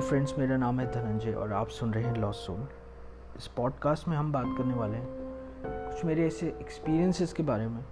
Hello 0.00 0.08
friends, 0.08 0.38
मेरा 0.38 0.56
नाम 0.56 0.80
है 0.80 0.86
धनंजय 0.92 1.32
और 1.32 1.52
आप 1.52 1.68
सुन 1.68 1.92
रहे 1.94 2.04
हैं 2.04 2.14
लॉस 2.14 2.36
सोल 2.46 2.68
इस 3.36 3.46
पॉडकास्ट 3.46 4.08
में 4.08 4.16
हम 4.16 4.32
बात 4.32 4.44
करने 4.58 4.74
वाले 4.74 4.96
हैं 4.96 5.06
कुछ 5.90 6.04
मेरे 6.04 6.26
ऐसे 6.26 6.46
एक्सपीरियंसेस 6.60 7.32
के 7.32 7.42
बारे 7.42 7.66
में, 7.68 7.84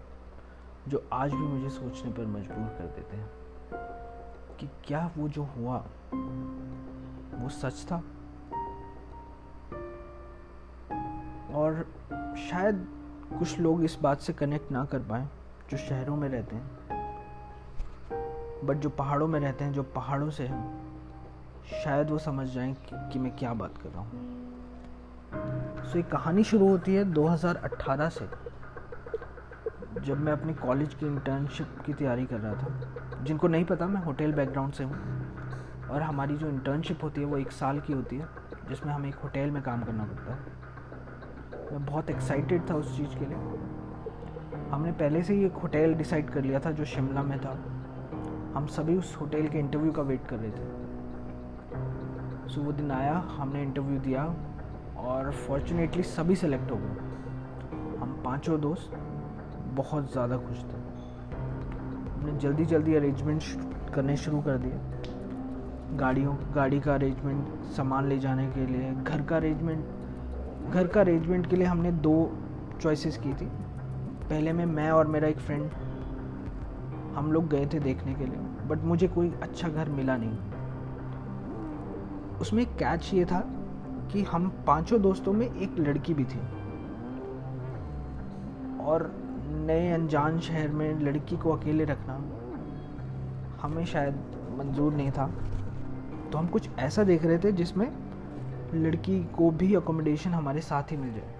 जो 0.88 1.08
आज 1.12 1.30
भी 1.30 1.38
मुझे 1.38 1.70
सोचने 1.70 2.12
पर 2.12 2.26
मजबूर 2.26 2.68
कर 2.68 2.86
देते 2.86 3.16
हैं 3.16 3.30
कि 4.56 4.68
क्या 4.84 5.10
वो 5.16 5.28
जो 5.28 5.42
हुआ, 5.42 5.76
वो 7.34 7.48
सच 7.48 7.84
था? 7.92 7.96
और 11.54 11.86
शायद 12.50 12.86
कुछ 13.38 13.58
लोग 13.58 13.84
इस 13.84 13.98
बात 14.02 14.20
से 14.20 14.32
कनेक्ट 14.32 14.72
ना 14.72 14.84
कर 14.84 14.98
पाए, 14.98 15.28
जो 15.70 15.76
शहरों 15.76 16.16
में 16.16 16.28
रहते 16.28 16.56
हैं 16.56 16.78
बट 18.64 18.76
जो 18.76 18.90
पहाड़ों 18.90 19.26
में 19.28 19.40
रहते 19.40 19.64
हैं, 19.64 19.72
जो 19.72 19.82
पहाड़ों 19.82 20.30
से 20.30 20.46
हैं। 20.46 20.77
शायद 21.68 22.10
वो 22.10 22.18
समझ 22.18 22.48
जाएँ 22.48 22.74
कि, 22.74 23.10
कि 23.12 23.18
मैं 23.18 23.36
क्या 23.36 23.54
बात 23.54 23.78
कर 23.78 23.88
रहा 23.88 24.00
हूँ। 24.00 24.38
सो 25.84 25.90
so, 25.90 25.96
एक 25.96 26.08
कहानी 26.08 26.44
शुरू 26.44 26.68
होती 26.68 26.94
है 26.94 27.04
2018 27.04 28.08
से 28.08 28.28
जब 30.00 30.20
मैं 30.20 30.32
अपनी 30.32 30.54
कॉलेज 30.54 30.94
की 30.94 31.06
इंटर्नशिप 31.06 31.66
की 31.86 31.92
तैयारी 31.92 32.26
कर 32.26 32.36
रहा 32.36 32.54
था। 32.54 32.80
जिनको 33.24 33.48
नहीं 33.48 33.64
पता 33.64 33.86
मैं 33.86 34.02
होटल 34.02 34.32
बैकग्राउंड 34.32 34.72
से 34.72 34.84
हूँ 34.84 34.96
और 35.90 36.02
हमारी 36.02 36.36
जो 36.36 36.48
इंटर्नशिप 36.48 37.04
होती 37.04 37.20
है 37.20 37.26
वो 37.26 37.36
एक 37.36 37.52
साल 37.52 37.80
की 37.80 37.92
होती 37.92 38.16
है 38.16 38.28
जिसमें 38.68 38.92
हमें 38.92 39.08
एक 39.08 39.14
होटल 39.14 39.50
में 39.50 39.62
काम 39.62 39.82
करना 39.82 40.04
पड़ता 40.04 40.32
है। 40.32 40.38
मैं 41.72 41.86
बहुत 41.86 42.10
एक्साइटेड 42.10 42.70
था 42.70 42.74
उस 42.74 42.96
चीज़ 42.96 43.18
के 43.18 43.26
लिए। 43.26 43.36
हमने 44.70 44.92
पहले 44.92 45.22
से 45.22 45.34
ही 45.34 45.44
एक 45.44 45.52
होटल 45.52 45.94
डिसाइड 45.94 46.30
कर 46.30 46.42
लिया 46.42 46.60
था 46.60 46.70
जो 46.70 46.84
शिमला 46.84 47.22
में 47.22 47.40
था। 47.40 47.58
हम 48.54 48.66
सभी 48.66 48.96
उस 48.96 49.16
होटल 49.20 49.48
के 49.48 49.58
इंटरव्यू 49.58 49.92
का 49.92 50.02
वेट 50.02 50.26
कर 50.26 50.36
रहे 50.36 50.50
थे। 50.50 50.87
सो 52.48 52.60
वो 52.62 52.72
दिन 52.72 52.90
आया, 52.90 53.14
हमने 53.30 53.62
इंटरव्यू 53.62 53.98
दिया 54.00 54.24
और 54.98 55.30
फॉर्चुनेटली 55.32 56.02
सभी 56.02 56.36
सेलेक्ट 56.36 56.70
हो 56.70 56.76
गए। 56.76 57.98
हम 58.00 58.20
पाँचों 58.24 58.60
दोस्त 58.60 58.96
बहुत 59.74 60.12
ज़्यादा 60.12 60.36
खुश 60.38 60.62
थे। 60.64 60.78
हमने 62.12 62.38
जल्दी 62.38 62.64
जल्दी 62.64 62.94
अरेंजमेंट 62.94 63.42
करने 63.94 64.16
शुरू 64.16 64.40
कर 64.40 64.58
दिए। 64.58 65.96
गाड़ियों, 65.98 66.34
गाड़ी 66.54 66.80
का 66.80 66.94
अरेंजमेंट 66.94 67.62
सामान 67.76 68.08
ले 68.08 68.18
जाने 68.18 68.46
के 68.46 68.66
लिए, 68.66 68.92
घर 68.94 69.22
का 69.22 69.36
अरेंजमेंट 69.36 70.70
घर 70.70 70.86
का 70.86 71.00
अरेंजमेंट 71.00 71.46
के 71.50 71.56
लिए 71.56 71.66
हमने 71.66 71.92
दो 71.92 72.16
चॉइसेस 72.80 73.16
की 73.16 73.32
थी। 73.32 73.46
पहले 74.24 74.52
में 74.52 74.64
मैं 74.66 74.90
और 74.90 75.06
मेरा 75.06 75.28
एक 75.28 75.38
फ्रेंड 75.38 75.70
हम 77.14 77.32
लोग 77.32 77.48
गए 77.48 77.66
थे 77.66 77.78
देखने 77.80 78.14
के 78.14 78.24
लिए 78.24 78.38
बट 78.68 78.84
मुझे 78.84 79.08
कोई 79.08 79.32
अच्छा 79.42 79.68
घर 79.68 79.88
मिला 79.90 80.16
नहीं। 80.16 80.36
उसमें 82.40 82.66
कैच 82.66 83.10
ये 83.14 83.24
था 83.24 83.40
कि 84.12 84.22
हम 84.22 84.64
पाँचों 84.66 85.02
दोस्तों 85.02 85.32
में 85.32 85.46
एक 85.46 85.78
लड़की 85.78 86.14
भी 86.14 86.24
थी। 86.24 86.38
और 88.84 89.10
नए 89.50 89.90
अनजान 89.92 90.40
शहर 90.40 90.68
में 90.68 91.00
लड़की 91.00 91.36
को 91.36 91.50
अकेले 91.50 91.84
रखना 91.84 92.14
हमें 93.62 93.84
शायद 93.84 94.14
मंजूर 94.58 94.94
नहीं 94.94 95.10
था। 95.10 95.26
तो 96.32 96.38
हम 96.38 96.46
कुछ 96.46 96.68
ऐसा 96.78 97.04
देख 97.04 97.24
रहे 97.24 97.38
थे 97.38 97.52
जिसमें 97.52 97.92
लड़की 98.74 99.24
को 99.24 99.50
भी 99.50 99.74
अकोमोडेशन 99.74 100.30
हमारे 100.30 100.60
साथ 100.60 100.82
ही 100.82 100.96
मिल 100.96 101.12
जाए। 101.12 101.34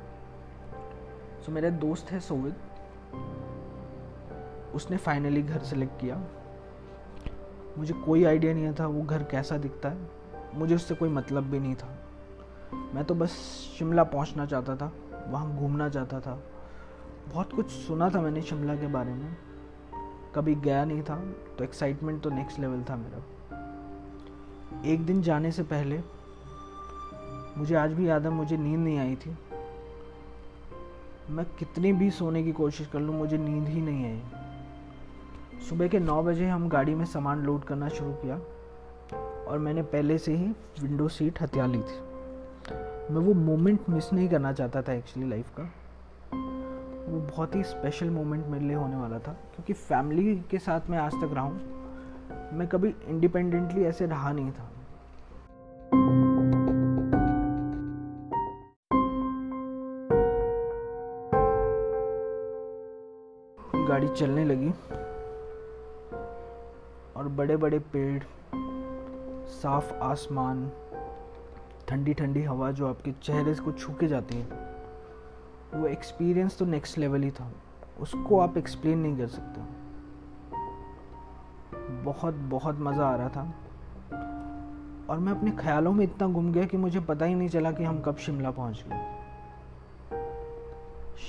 सो 1.46 1.52
मेरा 1.52 1.70
दोस्त 1.70 2.12
है 2.12 2.20
सोविद 2.20 2.54
उसने 4.74 4.96
फाइनली 4.96 5.42
घर 5.42 5.58
सेलेक्ट 5.58 6.00
किया। 6.00 6.22
मुझे 7.78 7.94
कोई 7.94 8.24
आइडिया 8.24 8.54
नहीं 8.54 8.72
था 8.80 8.86
वो 8.86 9.02
घर 9.02 9.22
कैसा 9.22 9.56
दिखता 9.56 9.88
है। 9.88 10.17
मुझे 10.58 10.74
उससे 10.74 10.94
कोई 10.94 11.08
मतलब 11.08 11.44
भी 11.44 11.60
नहीं 11.60 11.74
था। 11.74 11.88
मैं 12.94 13.04
तो 13.04 13.14
बस 13.14 13.30
शिमला 13.78 14.04
पहुँचना 14.04 14.46
चाहता 14.46 14.76
था, 14.76 14.92
वहाँ 15.28 15.56
घूमना 15.56 15.88
चाहता 15.88 16.20
था। 16.20 16.38
बहुत 17.28 17.52
कुछ 17.52 17.70
सुना 17.70 18.08
था 18.10 18.20
मैंने 18.20 18.42
शिमला 18.42 18.74
के 18.76 18.86
बारे 18.86 19.14
में। 19.14 19.36
कभी 20.34 20.54
गया 20.54 20.84
नहीं 20.84 21.02
था 21.02 21.16
तो 21.58 21.64
एक्साइटमेंट 21.64 22.22
तो 22.22 22.30
नेक्स्ट 22.30 22.58
लेवल 22.58 22.82
था 22.90 22.96
मेरा। 22.96 23.22
एक 24.84 25.06
दिन 25.06 25.22
जाने 25.22 25.52
से 25.52 25.62
पहले, 25.62 26.00
मुझे 27.58 27.74
आज 27.74 27.92
भी 27.92 28.08
याद 28.08 28.24
है, 28.24 28.30
मुझे 28.30 28.56
नींद 28.56 28.80
नहीं 28.80 28.98
आई 28.98 29.16
थी। 29.16 29.36
मैं 31.30 31.44
कितनी 31.58 31.92
भी 31.92 32.10
सोने 32.10 32.42
की 32.42 32.52
कोशिश 32.52 32.86
कर 32.86 33.00
लूँ, 33.00 33.14
मुझे 33.14 33.38
नींद 33.38 33.68
ही 33.68 33.80
नहीं 33.80 34.04
आई। 34.04 34.22
सुबह 35.68 35.88
के 35.88 35.98
नौ 35.98 36.22
बजे 36.22 36.48
हम 36.48 36.68
गाड़ी 36.68 36.94
में 36.94 37.04
सामान 37.04 37.42
लोड 37.42 37.64
करना 37.64 37.88
शुरू 37.88 38.12
किया। 38.12 38.40
और 39.48 39.58
मैंने 39.58 39.82
पहले 39.82 40.18
से 40.18 40.32
ही 40.32 40.46
विंडो 40.80 41.08
सीट 41.08 41.40
हथिया 41.42 41.66
ली 41.66 41.78
थी। 41.78 41.98
मैं 43.10 43.20
वो 43.20 43.34
मोमेंट 43.34 43.88
मिस 43.90 44.12
नहीं 44.12 44.28
करना 44.28 44.52
चाहता 44.52 44.82
था 44.82 44.92
एक्चुअली 44.92 45.28
लाइफ 45.30 45.50
का। 45.58 45.62
वो 47.08 47.20
बहुत 47.20 47.54
ही 47.54 47.62
स्पेशल 47.62 48.10
मोमेंट 48.10 48.46
मेरे 48.46 48.64
लिए 48.64 48.76
होने 48.76 48.96
वाला 48.96 49.18
था, 49.18 49.32
क्योंकि 49.54 49.72
फैमिली 49.72 50.34
के 50.50 50.58
साथ 50.58 50.90
मैं 50.90 50.98
आज 50.98 51.14
तक 51.14 51.30
रहा 51.34 51.44
हूँ। 51.44 52.56
मैं 52.58 52.66
कभी 52.68 52.94
इंडिपेंडेंटली 53.08 53.84
ऐसे 53.84 54.06
रहा 54.06 54.32
नहीं 54.32 54.50
था। 54.52 54.70
गाड़ी 63.88 64.08
चलने 64.08 64.44
लगी 64.44 64.70
और 67.16 67.28
बड़े 67.28 67.56
बड़े 67.56 67.78
पेड़ 67.92 68.22
साफ़ 69.48 69.92
आसमान, 69.94 70.70
ठंडी 71.88 72.14
ठंडी 72.14 72.42
हवा 72.42 72.70
जो 72.70 72.88
आपके 72.88 73.12
चेहरे 73.12 73.54
को 73.54 73.72
छू 73.72 73.92
के 73.92 74.06
जाती 74.06 74.36
है, 74.36 74.46
वो 75.74 75.86
एक्सपीरियंस 75.86 76.58
तो 76.58 76.64
नेक्स्ट 76.64 76.98
लेवल 76.98 77.22
ही 77.22 77.30
था। 77.30 77.52
उसको 78.00 78.40
आप 78.40 78.58
एक्सप्लेन 78.58 78.98
नहीं 78.98 79.18
कर 79.18 79.26
सकते 79.26 79.60
बहुत 82.04 82.34
बहुत 82.34 82.78
मज़ा 82.78 83.06
आ 83.06 83.16
रहा 83.16 83.28
था। 83.28 83.54
और 85.10 85.18
मैं 85.18 85.32
अपने 85.32 85.50
ख्यालों 85.50 85.92
में 85.92 86.04
इतना 86.04 86.28
गुम 86.28 86.52
गया 86.52 86.64
कि 86.64 86.76
मुझे 86.76 87.00
पता 87.00 87.24
ही 87.24 87.34
नहीं 87.34 87.48
चला 87.48 87.72
कि 87.72 87.84
हम 87.84 88.00
कब 88.00 88.16
शिमला 88.16 88.50
पहुँच 88.50 88.84
गए। 88.88 88.98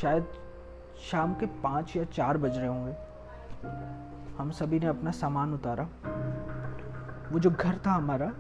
शायद 0.02 0.26
शाम 1.12 1.34
के 1.34 1.46
पाँच 1.46 1.96
या 1.96 2.04
चार 2.04 2.38
बज 2.38 2.58
रहे 2.58 2.68
होंगे। 2.68 2.94
हम 4.38 4.52
सभी 4.52 4.80
ने 4.80 4.86
अपना 4.86 5.12
सामान 5.12 5.54
उतारा। 5.54 5.88
वो 7.32 7.40
जो 7.40 7.50
घर 7.50 7.80
था 7.88 7.92
हमारा, 7.92 8.32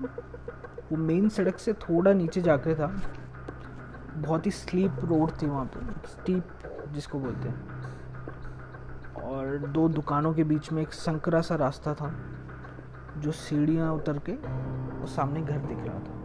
वो 0.91 0.97
मेन 0.97 1.29
सड़क 1.29 1.57
से 1.57 1.73
थोड़ा 1.73 2.13
नीचे 2.13 2.41
जाकर 2.41 2.75
था। 2.75 3.01
बहुत 4.16 4.45
ही 4.45 4.51
स्लीप 4.51 4.91
रोड 5.03 5.31
थी 5.41 5.47
वहाँ 5.47 5.66
पे। 5.66 6.07
स्टीप 6.07 6.47
जिसको 6.91 7.19
बोलते 7.19 7.50
हैं। 7.50 7.69
और 9.23 9.57
दो 9.57 9.89
दुकानों 9.89 10.33
के 10.33 10.44
बीच 10.44 10.72
में 10.72 10.81
एक 10.81 10.94
संकरा 10.94 11.41
सा 11.41 11.55
रास्ता 11.55 11.94
था, 11.94 12.13
जो 13.17 13.31
सीढ़ियाँ 13.31 13.94
उतर 13.94 14.19
के 14.19 14.31
वो 15.00 15.06
सामने 15.06 15.41
घर 15.41 15.57
दिख 15.57 15.77
रहा 15.77 16.00
था। 16.00 16.19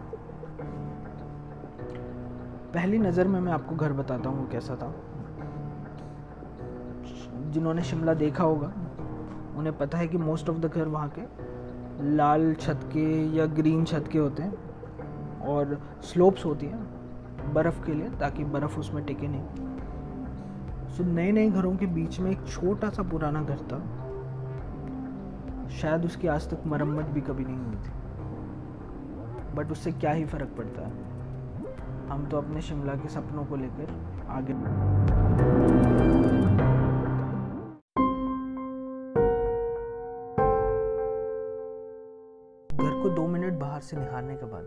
पहली 2.74 2.98
नज़र 2.98 3.28
में 3.28 3.40
मैं 3.40 3.52
आपको 3.52 3.76
घर 3.76 3.92
बताता 3.92 4.28
हूँ 4.28 4.50
कैसा 4.50 4.76
था। 4.76 4.94
जिन्होंने 7.50 7.82
शिमला 7.82 8.14
देखा 8.14 8.44
होगा, 8.44 8.72
उन्हें 9.56 9.78
पता 9.78 9.98
है 9.98 10.08
कि 10.08 10.18
मोस्ट 10.18 10.50
ऑफ़ 10.50 10.58
द 10.58 10.66
घर 10.66 10.88
वहाँ 10.88 11.08
के 11.08 11.53
लाल 12.00 12.54
छत 12.54 12.80
के 12.84 13.36
या 13.36 13.46
ग्रीन 13.46 13.84
छत 13.84 14.04
के 14.12 14.18
होते 14.18 14.42
हैं 14.42 14.54
और 15.40 15.80
स्लोप्स 16.02 16.44
होती 16.44 16.66
हैं 16.66 16.94
बर्फ़ 17.52 17.86
के 17.86 17.94
लिए, 17.94 18.08
ताकि 18.08 18.44
बर्फ़ 18.44 18.78
उसमें 18.78 19.04
टिके 19.04 19.28
नहीं। 19.28 19.44
सो 20.88 21.04
नए 21.04 21.32
नए 21.32 21.50
घरों 21.50 21.76
के 21.76 21.86
बीच 21.86 22.20
में 22.20 22.30
एक 22.30 22.46
छोटा 22.46 22.90
सा 22.90 23.02
पुराना 23.02 23.42
घर 23.42 23.56
था। 23.56 23.78
शायद 25.68 26.04
उसकी 26.04 26.28
आज 26.28 26.50
तक 26.50 26.66
मरम्मत 26.66 27.04
भी 27.04 27.20
कभी 27.20 27.44
नहीं 27.44 27.58
हुई 27.58 27.76
थी। 27.76 27.90
बट 29.56 29.72
उससे 29.72 29.92
क्या 29.92 30.10
ही 30.10 30.24
फ़र्क 30.24 30.48
पड़ता 30.58 30.82
है? 30.82 30.92
हम 32.08 32.28
तो 32.30 32.36
अपने 32.36 32.60
शिमला 32.60 32.94
के 32.94 33.08
सपनों 33.08 33.44
को 33.44 33.56
लेकर 33.56 33.86
आगे। 34.28 34.52
से 43.84 43.96
निहारने 43.96 44.36
के 44.36 44.46
बाद 44.46 44.64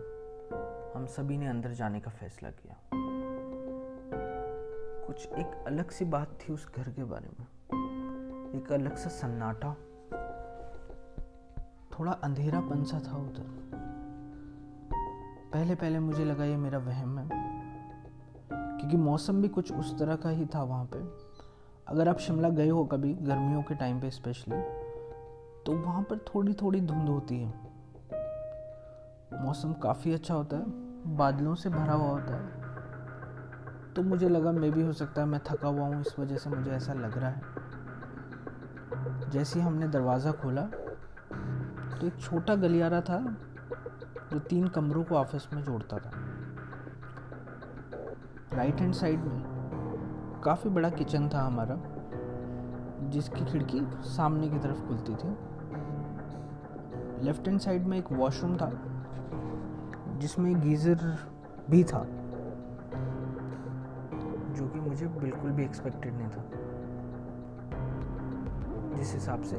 हम 0.96 1.06
सभी 1.06 1.38
ने 1.38 1.46
अंदर 1.46 1.72
जाने 1.72 2.00
का 2.00 2.10
फैसला 2.10 2.50
किया। 2.50 2.76
कुछ 5.06 5.26
एक 5.26 5.64
अलग 5.66 5.90
सी 5.90 6.04
बात 6.04 6.38
थी 6.40 6.52
उस 6.52 6.72
घर 6.76 6.90
के 6.90 7.04
बारे 7.04 7.28
में। 7.40 7.46
एक 8.54 8.72
अलग 8.72 8.96
सा 8.96 9.08
सन्नाटा। 9.08 9.76
थोड़ा 11.90 12.12
अंधेरा 12.12 12.60
पंसा 12.60 12.98
था 12.98 13.16
उधर। 13.16 13.46
पहले 15.52 15.74
पहले 15.74 15.98
मुझे 15.98 16.24
लगा 16.24 16.44
ये 16.44 16.56
मेरा 16.56 16.78
वहम 16.78 17.18
है। 17.18 17.28
क्योंकि 18.52 18.96
मौसम 18.96 19.42
भी 19.42 19.48
कुछ 19.48 19.72
उस 19.72 19.98
तरह 19.98 20.16
का 20.16 20.30
ही 20.30 20.46
था 20.46 20.62
वहाँ 20.62 20.88
पे। 20.94 20.98
अगर 21.88 22.08
आप 22.08 22.18
शिमला 22.18 22.48
गए 22.48 22.68
हो 22.68 22.84
कभी 22.84 23.14
गर्मियों 23.14 23.62
के 23.62 23.74
टाइम 23.74 24.00
पे 24.00 24.10
स्पेशली 24.10 24.62
तो 25.66 25.72
वहाँ 25.72 26.02
पर 26.02 26.18
थोड़ी 26.18 26.52
थोड़ी 26.52 26.80
धुंध 26.80 27.08
होती 27.08 27.40
है। 27.40 27.67
मौसम 29.34 29.72
काफ़ी 29.72 30.12
अच्छा 30.14 30.34
होता 30.34 30.56
है, 30.56 30.64
बादलों 31.16 31.54
से 31.54 31.70
भरा 31.70 31.92
हुआ 31.92 32.08
होता 32.10 32.34
है। 32.34 33.92
तो 33.94 34.02
मुझे 34.02 34.28
लगा 34.28 34.52
मे 34.52 34.70
भी 34.70 34.82
हो 34.82 34.92
सकता 34.92 35.20
है 35.20 35.26
मैं 35.28 35.40
थका 35.46 35.68
हुआ 35.68 35.86
हूँ, 35.86 36.00
इस 36.00 36.18
वजह 36.18 36.36
से 36.36 36.50
मुझे 36.50 36.70
ऐसा 36.70 36.92
लग 36.92 37.18
रहा 37.18 37.30
है। 37.30 37.42
जैसे 39.30 39.58
ही 39.60 39.64
हमने 39.66 39.88
दरवाज़ा 39.88 40.32
खोला 40.32 40.62
तो 40.62 42.06
एक 42.06 42.18
छोटा 42.20 42.54
गलियारा 42.54 43.00
था, 43.00 43.18
जो 44.32 44.38
तीन 44.38 44.66
कमरों 44.68 45.04
को 45.04 45.16
आपस 45.16 45.48
में 45.52 45.62
जोड़ता 45.62 45.98
था। 45.98 46.10
राइट 48.54 48.80
हैंड 48.80 48.94
साइड 48.94 49.24
में 49.24 50.40
काफ़ी 50.44 50.70
बड़ा 50.70 50.90
किचन 50.90 51.28
था 51.28 51.42
हमारा, 51.42 51.76
जिसकी 53.10 53.44
खिड़की 53.44 53.80
सामने 54.08 54.48
की 54.48 54.58
तरफ़ 54.58 54.86
खुलती 54.88 55.14
थी। 55.14 55.36
लेफ़्ट 57.24 57.48
हैंड 57.48 57.60
साइड 57.60 57.86
में 57.86 57.98
एक 57.98 58.12
वॉशरूम 58.12 58.56
था 58.56 58.70
जिसमें 60.18 60.60
गीज़र 60.60 61.18
भी 61.70 61.84
था। 61.84 62.06
जो 64.54 64.68
कि 64.68 64.80
मुझे 64.80 65.06
बिल्कुल 65.06 65.50
भी 65.50 65.64
एक्सपेक्टेड 65.64 66.14
नहीं 66.14 66.28
था। 66.28 66.44
जिस 68.96 69.14
हिसाब 69.14 69.42
से 69.42 69.56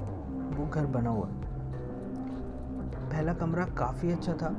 वो 0.56 0.68
घर 0.68 0.86
बना 0.86 1.10
हुआ। 1.10 1.28
पहला 3.12 3.34
कमरा 3.34 3.66
काफ़ी 3.66 4.12
अच्छा 4.12 4.34
था। 4.34 4.56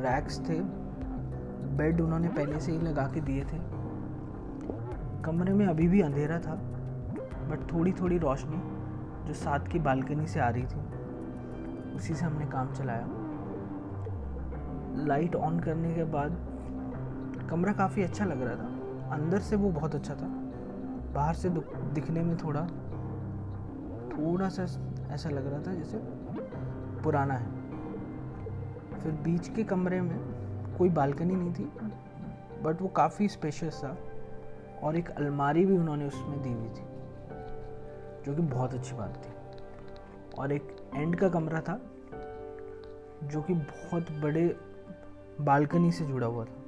रैक्स 0.00 0.40
थे। 0.48 0.60
बेड 1.76 2.00
उन्होंने 2.00 2.28
पहले 2.28 2.60
से 2.60 2.72
ही 2.72 2.78
लगा 2.78 3.02
के 3.02 3.20
दिए 3.20 3.44
थे। 3.44 3.58
कमरे 5.22 5.52
में 5.52 5.66
अभी 5.66 5.88
भी 5.88 6.00
अंधेरा 6.00 6.38
था। 6.38 6.54
बट 7.48 7.72
थोड़ी 7.72 7.92
थोड़ी 7.92 8.18
रोशनी 8.18 8.62
जो 9.26 9.34
साथ 9.34 9.60
की 9.60 9.78
बालकनी 9.78 10.26
से 10.26 10.40
आ 10.40 10.48
रही 10.48 10.62
थी, 10.62 10.80
उसी 11.96 12.14
से 12.14 12.24
हमने 12.24 12.46
काम 12.46 12.72
चलाया। 12.72 13.08
लाइट 14.98 15.34
ऑन 15.36 15.60
करने 15.60 15.94
के 15.94 16.04
बाद 16.04 16.36
कमरा 17.50 17.72
काफ़ी 17.72 18.02
अच्छा 18.02 18.24
लग 18.24 18.42
रहा 18.42 18.56
था। 18.56 19.14
अंदर 19.14 19.40
से 19.40 19.56
वो 19.56 19.70
बहुत 19.70 19.94
अच्छा 19.94 20.14
था। 20.14 20.28
बाहर 21.14 21.34
से 21.34 21.50
दिखने 21.50 22.22
में 22.22 22.36
थोड़ा 22.36 22.66
थोड़ा 24.10 24.48
सा 24.48 24.62
ऐसा 25.14 25.30
लग 25.30 25.46
रहा 25.46 25.60
था 25.62 25.74
जैसे 25.74 25.98
पुराना 27.02 27.34
है। 27.34 27.48
फिर 28.98 29.12
बीच 29.24 29.48
के 29.48 29.64
कमरे 29.64 30.00
में 30.00 30.18
कोई 30.78 30.88
बालकनी 30.88 31.34
नहीं 31.34 31.52
थी 31.52 31.64
बट 32.62 32.82
वो 32.82 32.88
काफ़ी 32.88 33.28
स्पेशियस 33.28 33.80
था 33.84 33.96
और 34.82 34.96
एक 34.96 35.10
अलमारी 35.10 35.64
भी 35.66 35.76
उन्होंने 35.78 36.06
उसमें 36.06 36.42
दी 36.42 36.52
हुई 36.52 36.68
थी, 36.68 36.84
जो 38.24 38.34
कि 38.34 38.42
बहुत 38.42 38.74
अच्छी 38.74 38.96
बात 38.96 39.16
थी। 39.16 39.32
और 40.38 40.52
एक 40.52 40.76
एंड 40.94 41.16
का 41.16 41.28
कमरा 41.28 41.60
था, 41.60 41.80
जो 43.24 43.42
कि 43.42 43.54
बहुत 43.54 44.10
बड़े 44.22 44.44
बालकनी 45.40 45.92
से 45.92 46.04
जुड़ा 46.04 46.26
हुआ 46.26 46.44
था। 46.44 46.62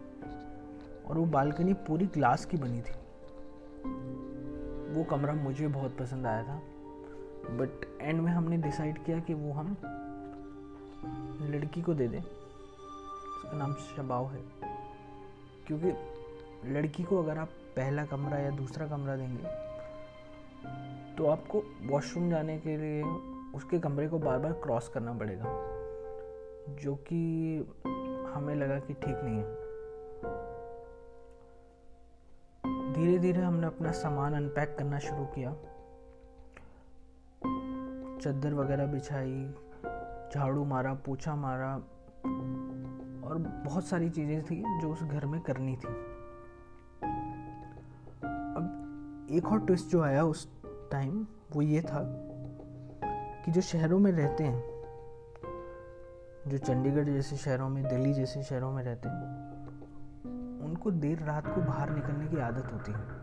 और 1.06 1.18
वो 1.18 1.24
बालकनी 1.26 1.74
पूरी 1.74 2.06
ग्लास 2.06 2.44
की 2.44 2.56
बनी 2.56 2.80
थी। 2.80 2.92
वो 4.94 5.04
कमरा 5.04 5.32
मुझे 5.32 5.68
बहुत 5.68 5.96
पसंद 5.96 6.26
आया 6.26 6.42
था। 6.42 6.62
बट 7.50 7.98
एंड 8.00 8.20
में 8.20 8.32
हमने 8.32 8.56
डिसाइड 8.56 9.04
किया 9.04 9.20
कि 9.20 9.34
वो 9.34 9.52
हम 9.52 9.76
लड़की 11.42 11.82
को 11.82 11.94
दे 11.94 12.08
दें। 12.08 12.20
उसका 12.20 13.58
नाम 13.58 13.74
शबाव 13.74 14.26
है। 14.26 14.42
क्योंकि 15.66 15.92
लड़की 16.70 17.02
को 17.02 17.18
अगर 17.18 17.38
आप 17.38 17.48
पहला 17.76 18.04
कमरा 18.04 18.38
या 18.38 18.50
दूसरा 18.50 18.86
कमरा 18.86 19.16
देंगे 19.16 19.70
तो 21.16 21.26
आपको 21.26 21.62
वॉशरूम 21.82 22.30
जाने 22.30 22.58
के 22.58 22.76
लिए 22.76 23.02
उसके 23.54 23.78
कमरे 23.78 24.08
को 24.08 24.18
बार 24.18 24.38
बार 24.38 24.52
क्रॉस 24.52 24.88
करना 24.88 25.12
पड़ेगा। 25.12 25.44
जो 26.74 26.94
कि 26.94 27.58
हमें 28.34 28.54
लगा 28.54 28.78
कि 28.78 28.94
ठीक 28.94 29.16
नहीं 29.24 29.36
है। 29.36 29.58
धीरे 32.92 33.18
धीरे 33.18 33.42
हमने 33.42 33.66
अपना 33.66 33.92
सामान 33.92 34.34
अनपैक 34.34 34.76
करना 34.78 34.98
शुरू 34.98 35.24
किया। 35.24 35.52
चद्दर 38.22 38.54
वगैरह 38.54 38.86
बिछाई, 38.86 39.54
झाड़ू 40.34 40.64
मारा, 40.64 40.94
पोछा 40.94 41.34
मारा 41.34 41.74
और 43.28 43.38
बहुत 43.66 43.84
सारी 43.84 44.10
चीज़ें 44.10 44.42
थी 44.44 44.62
जो 44.80 44.92
उस 44.92 45.02
घर 45.02 45.26
में 45.26 45.40
करनी 45.40 45.76
थी। 45.76 45.88
अब 48.56 49.28
एक 49.30 49.52
और 49.52 49.60
ट्विस्ट 49.66 49.86
जो 49.86 50.02
आया 50.02 50.24
उस 50.24 50.48
टाइम 50.66 51.26
वो 51.52 51.62
ये 51.62 51.82
था 51.82 52.02
कि 53.44 53.52
जो 53.52 53.60
शहरों 53.60 53.98
में 53.98 54.12
रहते 54.12 54.44
हैं 54.44 54.79
जो 56.50 56.58
चंडीगढ़ 56.58 57.04
जैसे 57.04 57.36
शहरों 57.36 57.68
में, 57.68 57.82
दिल्ली 57.84 58.12
जैसे 58.14 58.42
शहरों 58.42 58.72
में 58.72 58.82
रहते 58.84 59.08
हैं, 59.08 60.60
उनको 60.60 60.90
देर 60.90 61.22
रात 61.22 61.46
को 61.46 61.60
बाहर 61.60 61.90
निकलने 61.90 62.26
की 62.26 62.36
आदत 62.36 62.72
होती 62.72 62.92
है। 62.92 63.20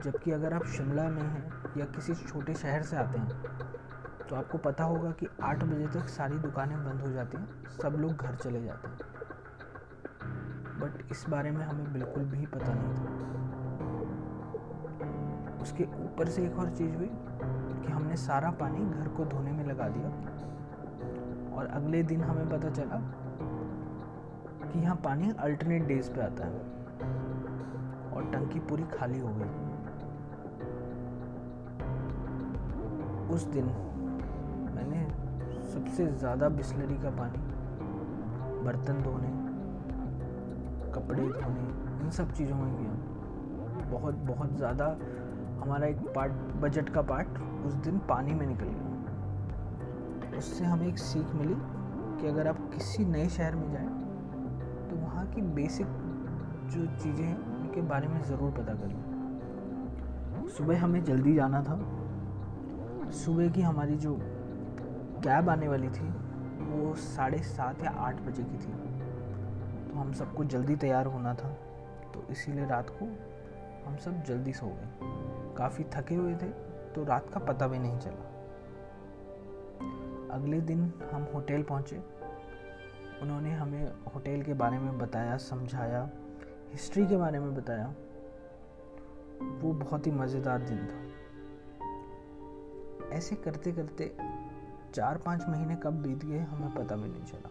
जबकि 0.00 0.30
अगर 0.30 0.54
आप 0.54 0.66
शिमला 0.66 1.08
में 1.08 1.22
हैं 1.22 1.52
या 1.76 1.84
किसी 1.86 2.14
छोटे 2.14 2.54
शहर 2.54 2.82
से 2.82 2.96
आते 2.96 3.18
हैं 3.18 3.28
तो 4.28 4.36
आपको 4.36 4.58
पता 4.58 4.84
होगा 4.84 5.10
कि 5.10 5.26
आठ 5.42 5.64
बजे 5.64 5.86
तक 5.88 6.08
सारी 6.08 6.38
दुकानें 6.38 6.78
बंद 6.84 7.00
हो 7.00 7.10
जाती 7.12 7.38
हैं, 7.38 7.48
सब 7.82 7.96
लोग 7.98 8.12
घर 8.12 8.34
चले 8.34 8.62
जाते 8.64 8.88
हैं। 8.88 8.98
बट 10.80 11.12
इस 11.12 11.24
बारे 11.28 11.50
में 11.50 11.64
हमें 11.66 11.92
बिल्कुल 11.92 12.24
भी 12.24 12.46
पता 12.46 12.72
नहीं 12.74 12.94
था। 12.94 13.12
उसके 15.62 15.84
ऊपर 16.04 16.28
से 16.28 16.46
एक 16.46 16.58
और 16.58 16.70
चीज़ 16.70 16.96
हुई 16.96 17.10
कि 17.10 17.92
हमने 17.92 18.16
सारा 18.16 18.50
पानी 18.50 18.84
घर 18.90 19.08
को 19.08 19.24
धोने 19.24 19.52
में 19.52 19.64
लगा 19.64 19.88
दिया। 19.88 20.10
और 21.56 21.66
अगले 21.66 22.02
दिन 22.02 22.20
हमें 22.20 22.48
पता 22.50 22.70
चला 22.70 23.00
कि 24.62 24.78
यहाँ 24.78 24.96
पानी 25.04 25.30
अल्टरनेट 25.40 25.86
डेज़ 25.86 26.10
पे 26.10 26.20
आता 26.20 26.46
है 26.46 26.52
और 28.12 28.30
टंकी 28.32 28.60
पूरी 28.60 28.84
खाली 28.92 29.18
हो 29.18 29.34
गई। 29.38 29.64
उस 33.34 33.44
दिन 33.46 33.64
मैंने 34.74 35.00
सबसे 35.72 36.06
ज़्यादा 36.08 36.48
बिस्लरी 36.48 36.96
का 36.96 37.10
पानी, 37.10 37.38
बर्तन 38.64 39.02
धोने, 39.02 39.30
कपड़े 40.92 41.22
धोने, 41.22 41.66
इन 42.04 42.10
सब 42.10 42.32
चीज़ों 42.32 42.56
में 42.56 42.70
किया। 42.76 42.92
बहुत 43.90 44.14
बहुत 44.28 44.56
ज़्यादा 44.56 44.86
हमारा 45.62 45.86
एक 45.86 46.00
पार्ट 46.14 46.32
बजट 46.62 46.88
का 46.88 47.02
पार्ट 47.02 47.38
उस 47.66 47.74
दिन 47.84 47.98
पानी 48.08 48.34
में 48.34 48.46
निकल 48.46 48.64
गया। 48.64 48.85
उससे 50.38 50.64
हमें 50.64 50.86
एक 50.86 50.98
सीख 50.98 51.34
मिली 51.34 51.54
कि 52.20 52.26
अगर 52.26 52.48
आप 52.48 52.58
किसी 52.74 53.04
नए 53.04 53.28
शहर 53.28 53.54
में 53.54 53.70
जाएँ 53.72 53.88
तो 54.90 54.96
वहाँ 54.96 55.26
की 55.26 55.42
बेसिक 55.42 55.86
जो 56.66 56.86
चीज़ें 56.96 57.24
हैं, 57.24 57.60
उनके 57.60 57.80
बारे 57.80 58.08
में 58.08 58.22
ज़रूर 58.22 58.50
पता 58.50 58.74
करें। 58.74 60.48
सुबह 60.48 60.82
हमें 60.82 61.04
जल्दी 61.04 61.34
जाना 61.34 61.62
था। 61.62 61.78
सुबह 63.10 63.48
की 63.48 63.62
हमारी 63.62 63.96
जो 63.96 64.18
कैब 65.24 65.48
आने 65.48 65.68
वाली 65.68 65.88
थी, 65.88 66.08
वो 66.62 66.94
साढ़े 66.94 67.38
सात 67.38 67.82
या 67.84 67.90
आठ 67.90 68.20
बजे 68.20 68.42
की 68.42 68.58
थी। 68.58 68.72
तो 69.88 69.98
हम 69.98 70.12
सबको 70.12 70.44
जल्दी 70.44 70.76
तैयार 70.76 71.06
होना 71.06 71.34
था। 71.34 71.48
तो 72.14 72.26
इसीलिए 72.30 72.66
रात 72.66 72.90
को 72.90 73.06
हम 73.86 73.96
सब 73.96 74.22
जल्दी 74.24 74.52
सो 74.52 74.66
गए। 74.66 74.88
काफ़ी 75.56 75.84
थके 75.84 76.14
हुए 76.14 76.34
थे 76.34 76.48
तो 76.94 77.04
रात 77.04 77.30
का 77.30 77.40
पता 77.40 77.66
भी 77.66 77.78
नहीं 77.78 77.98
चला। 77.98 78.25
अगले 80.36 80.60
दिन 80.60 80.92
हम 81.12 81.22
होटल 81.34 81.62
पहुँचे। 81.62 81.96
उन्होंने 83.22 83.52
हमें 83.52 83.92
होटल 84.14 84.42
के 84.42 84.54
बारे 84.54 84.78
में 84.78 84.98
बताया, 84.98 85.36
समझाया, 85.36 86.10
हिस्ट्री 86.70 87.06
के 87.06 87.16
बारे 87.16 87.38
में 87.38 87.54
बताया। 87.54 87.94
वो 89.42 89.72
बहुत 89.72 90.06
ही 90.06 90.12
मज़ेदार 90.12 90.62
दिन 90.62 90.86
था। 90.86 91.06
ऐसे 93.08 93.36
करते 93.36 93.72
करते 93.72 94.16
चार 94.94 95.18
पाँच 95.18 95.44
महीने 95.48 95.76
कब 95.76 95.92
बीत 95.92 96.24
गए, 96.24 96.38
हमें 96.38 96.74
पता 96.74 96.96
भी 96.96 97.08
नहीं 97.08 97.24
चला। 97.24 97.50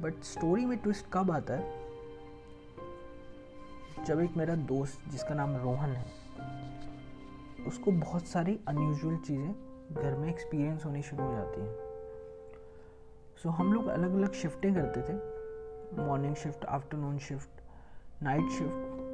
बट 0.00 0.22
स्टोरी 0.22 0.66
में 0.66 0.78
ट्विस्ट 0.78 1.06
कब 1.12 1.30
आता 1.30 1.54
है? 1.54 1.84
जब 4.04 4.20
एक 4.20 4.36
मेरा 4.36 4.54
दोस्त, 4.54 5.08
जिसका 5.08 5.34
नाम 5.34 5.56
रोहन 5.56 5.90
है, 5.90 6.12
उसको 7.66 7.92
बहुत 7.92 8.26
सारी 8.26 8.60
अनयूजुअल 8.68 9.16
चीज़ें 9.16 9.63
घर 9.92 10.14
में 10.14 10.28
एक्सपीरियंस 10.28 10.84
होनी 10.84 11.02
शुरू 11.02 11.24
हो 11.24 11.32
जाती 11.32 11.60
है। 11.60 11.74
सो 13.36 13.48
so, 13.48 13.54
हम 13.54 13.72
लोग 13.72 13.86
अलग 13.86 14.14
अलग 14.14 14.32
शिफ्टें 14.32 14.74
करते 14.74 15.02
थे। 15.02 15.34
Morning 16.02 16.34
shift 16.34 16.64
afternoon 16.64 17.18
shift 17.18 17.60
night 18.22 18.50
shift 18.50 19.04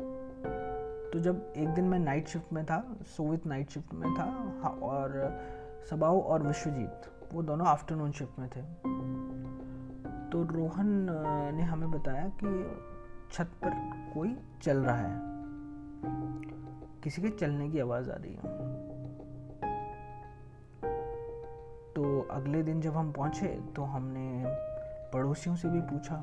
तो 1.13 1.19
जब 1.19 1.53
एक 1.57 1.69
दिन 1.69 1.85
मैं 1.85 1.99
नाइट 1.99 2.29
शिफ्ट 2.29 2.53
में 2.53 2.67
था 2.67 2.97
सोवित 3.07 3.47
नाइट 3.47 3.71
शिफ्ट 3.71 3.95
में 3.95 4.15
था 4.15 4.25
हाँ, 4.63 4.71
और 4.71 5.41
सबाओ 5.91 6.23
और 6.23 6.43
विश्वजीत 6.43 6.93
वो 7.33 7.43
दोनों 7.43 7.67
आफ्टरनून 7.67 8.13
शिफ्ट 8.13 8.39
में 8.39 8.49
थे। 8.49 8.63
तो 10.31 10.43
रोहन 10.43 11.07
ने 11.55 11.63
हमें 11.63 11.91
बताया 11.91 12.33
कि 12.45 12.81
छत 13.33 13.51
पर 13.65 13.71
कोई 14.15 14.37
चल 14.63 14.79
रहा 14.79 14.97
है। 14.97 15.21
किसी 17.03 17.23
के 17.23 17.29
चलने 17.29 17.71
की 17.71 17.79
आवाज़ 17.79 18.11
आ 18.11 18.15
रही 18.15 18.35
है। 18.35 18.90
तो 22.01 22.21
अगले 22.31 22.63
दिन 22.63 22.81
जब 22.81 22.97
हम 22.97 23.11
पहुँचे 23.13 23.47
तो 23.77 23.83
हमने 23.85 24.45
पड़ोसियों 25.13 25.57
से 25.57 25.69
भी 25.69 25.81
पूछा। 25.81 26.17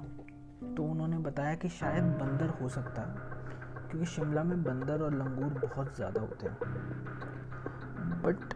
तो 0.78 0.84
उन्होंने 0.84 1.18
बताया 1.18 1.56
कि 1.56 1.70
शायद 1.70 2.04
बंदर 2.22 2.50
हो 2.62 2.70
सकता 2.70 3.02
है, 3.02 3.90
क्योंकि 3.90 4.06
शिमला 4.06 4.44
में 4.44 4.64
बंदर 4.64 5.02
और 5.02 5.14
लंगूर 5.14 5.52
बहुत 5.66 5.96
ज़्यादा 5.96 6.22
होते 6.22 6.48
हैं। 6.48 6.58
बट 8.22 8.54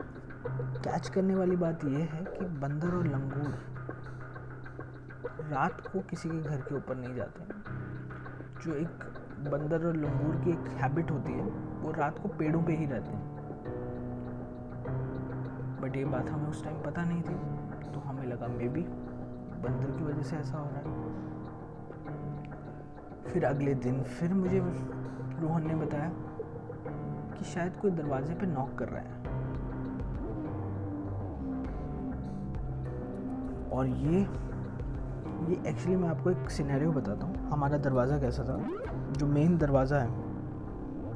कैच 0.83 1.09
करने 1.09 1.35
वाली 1.35 1.55
बात 1.55 1.85
यह 1.85 2.05
है 2.05 2.23
कि 2.29 2.45
बंदर 2.57 2.95
और 2.97 3.07
लंगूर 3.07 3.53
रात 5.51 5.81
को 5.87 5.99
किसी 5.99 6.29
के 6.29 6.39
घर 6.39 6.61
के 6.61 6.75
ऊपर 6.75 6.95
नहीं 6.95 7.15
जाते 7.15 7.39
जो 8.63 8.75
एक 8.75 8.87
बंदर 9.51 9.85
और 9.87 9.95
लंगूर 9.97 10.43
की 10.43 10.49
एक 10.49 10.67
हैबिट 10.81 11.11
होती 11.11 11.33
है, 11.33 11.45
वो 11.81 11.91
रात 11.91 12.19
को 12.19 12.29
पेड़ों 12.29 12.63
पे 12.63 12.73
ही 12.73 12.85
रहते 12.85 13.11
हैं। 13.11 13.30
बट 15.81 15.95
ये 15.95 16.05
बात 16.07 16.29
हमें 16.29 16.49
उस 16.49 16.63
टाइम 16.63 16.81
पता 16.81 17.03
नहीं 17.05 17.21
थी 17.21 17.35
तो 17.91 17.99
हमें 17.99 18.25
लगा 18.25 18.47
मे 18.49 18.67
बी 18.69 18.81
बंदर 19.61 19.91
की 19.91 20.03
वजह 20.03 20.21
से 20.21 20.35
ऐसा 20.35 20.57
हो 20.57 20.65
रहा 20.65 20.79
है। 20.79 20.83
फिर 23.23 23.45
अगले 23.45 23.73
दिन 23.83 24.01
फिर 24.03 24.33
मुझे 24.33 24.59
रोहन 24.59 25.67
ने 25.67 25.75
बताया 25.75 26.11
कि 27.33 27.45
शायद 27.45 27.77
कोई 27.77 27.91
दरवाजे 27.91 28.33
पे 28.33 28.45
नॉक 28.47 28.77
कर 28.79 28.89
रहा 28.89 29.01
है। 29.01 29.19
और 33.71 33.87
ये 33.87 34.19
ये 35.41 35.55
एक्चुअली 35.69 35.95
मैं 35.95 36.09
आपको 36.09 36.29
एक 36.29 36.49
सिनेरियो 36.49 36.91
बताता 36.91 37.27
हूँ। 37.27 37.49
हमारा 37.49 37.77
दरवाज़ा 37.79 38.17
कैसा 38.19 38.43
था? 38.43 38.57
जो 39.11 39.27
मेन 39.27 39.57
दरवाज़ा 39.57 39.99
है, 39.99 40.09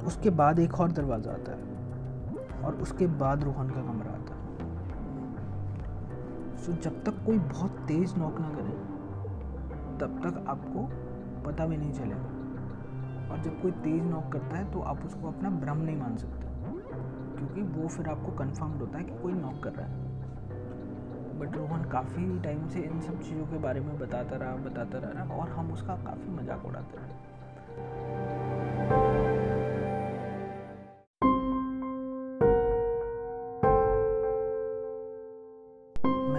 उसके 0.06 0.30
बाद 0.32 0.58
एक 0.58 0.80
और 0.80 0.92
दरवाज़ा 0.92 1.32
आता 1.32 1.52
है 1.52 1.58
और 2.64 2.74
उसके 2.82 3.06
बाद 3.18 3.44
रोहन 3.44 3.70
का 3.70 3.82
कमरा 3.82 4.10
आता 4.12 4.34
है। 4.34 4.35
सो 6.66 6.72
जब 6.74 7.02
तक 7.04 7.22
कोई 7.26 7.38
बहुत 7.38 7.76
तेज़ 7.88 8.14
नॉक 8.16 8.38
ना 8.40 8.48
करे, 8.48 8.70
तब 9.98 10.20
तक 10.22 10.44
आपको 10.48 10.80
पता 11.42 11.66
भी 11.66 11.76
नहीं 11.76 11.92
चलेगा। 11.92 13.30
और 13.30 13.42
जब 13.42 13.60
कोई 13.62 13.70
तेज़ 13.72 14.02
नॉक 14.04 14.32
करता 14.32 14.56
है 14.56 14.64
तो 14.72 14.80
आप 14.82 15.04
उसको 15.04 15.28
अपना 15.28 15.50
भ्रम 15.50 15.78
नहीं 15.78 15.96
मान 15.96 16.16
सकते, 16.16 16.46
क्योंकि 17.36 17.62
वो 17.72 17.88
फिर 17.88 18.08
आपको 18.08 18.32
कन्फर्म्ड 18.32 18.80
होता 18.80 18.98
है 18.98 19.04
कि 19.04 19.18
कोई 19.22 19.32
नॉक 19.32 19.62
कर 19.62 19.72
रहा 19.72 19.86
है। 19.86 21.38
बट 21.38 21.56
रोहन 21.56 21.84
काफ़ी 21.84 22.38
टाइम 22.38 22.66
से 22.68 22.80
इन 22.80 23.00
सब 23.00 23.20
चीज़ों 23.22 23.46
के 23.46 23.58
बारे 23.58 23.80
में 23.80 23.98
बताता 23.98 24.36
रहा 24.36 24.56
बताता 24.56 24.98
रहा, 24.98 25.24
और 25.36 25.48
हम 25.48 25.72
उसका 25.72 25.96
काफ़ी 25.96 26.32
मज़ाक 26.32 26.66
उड़ाते 26.66 26.96
रहे। 26.96 27.25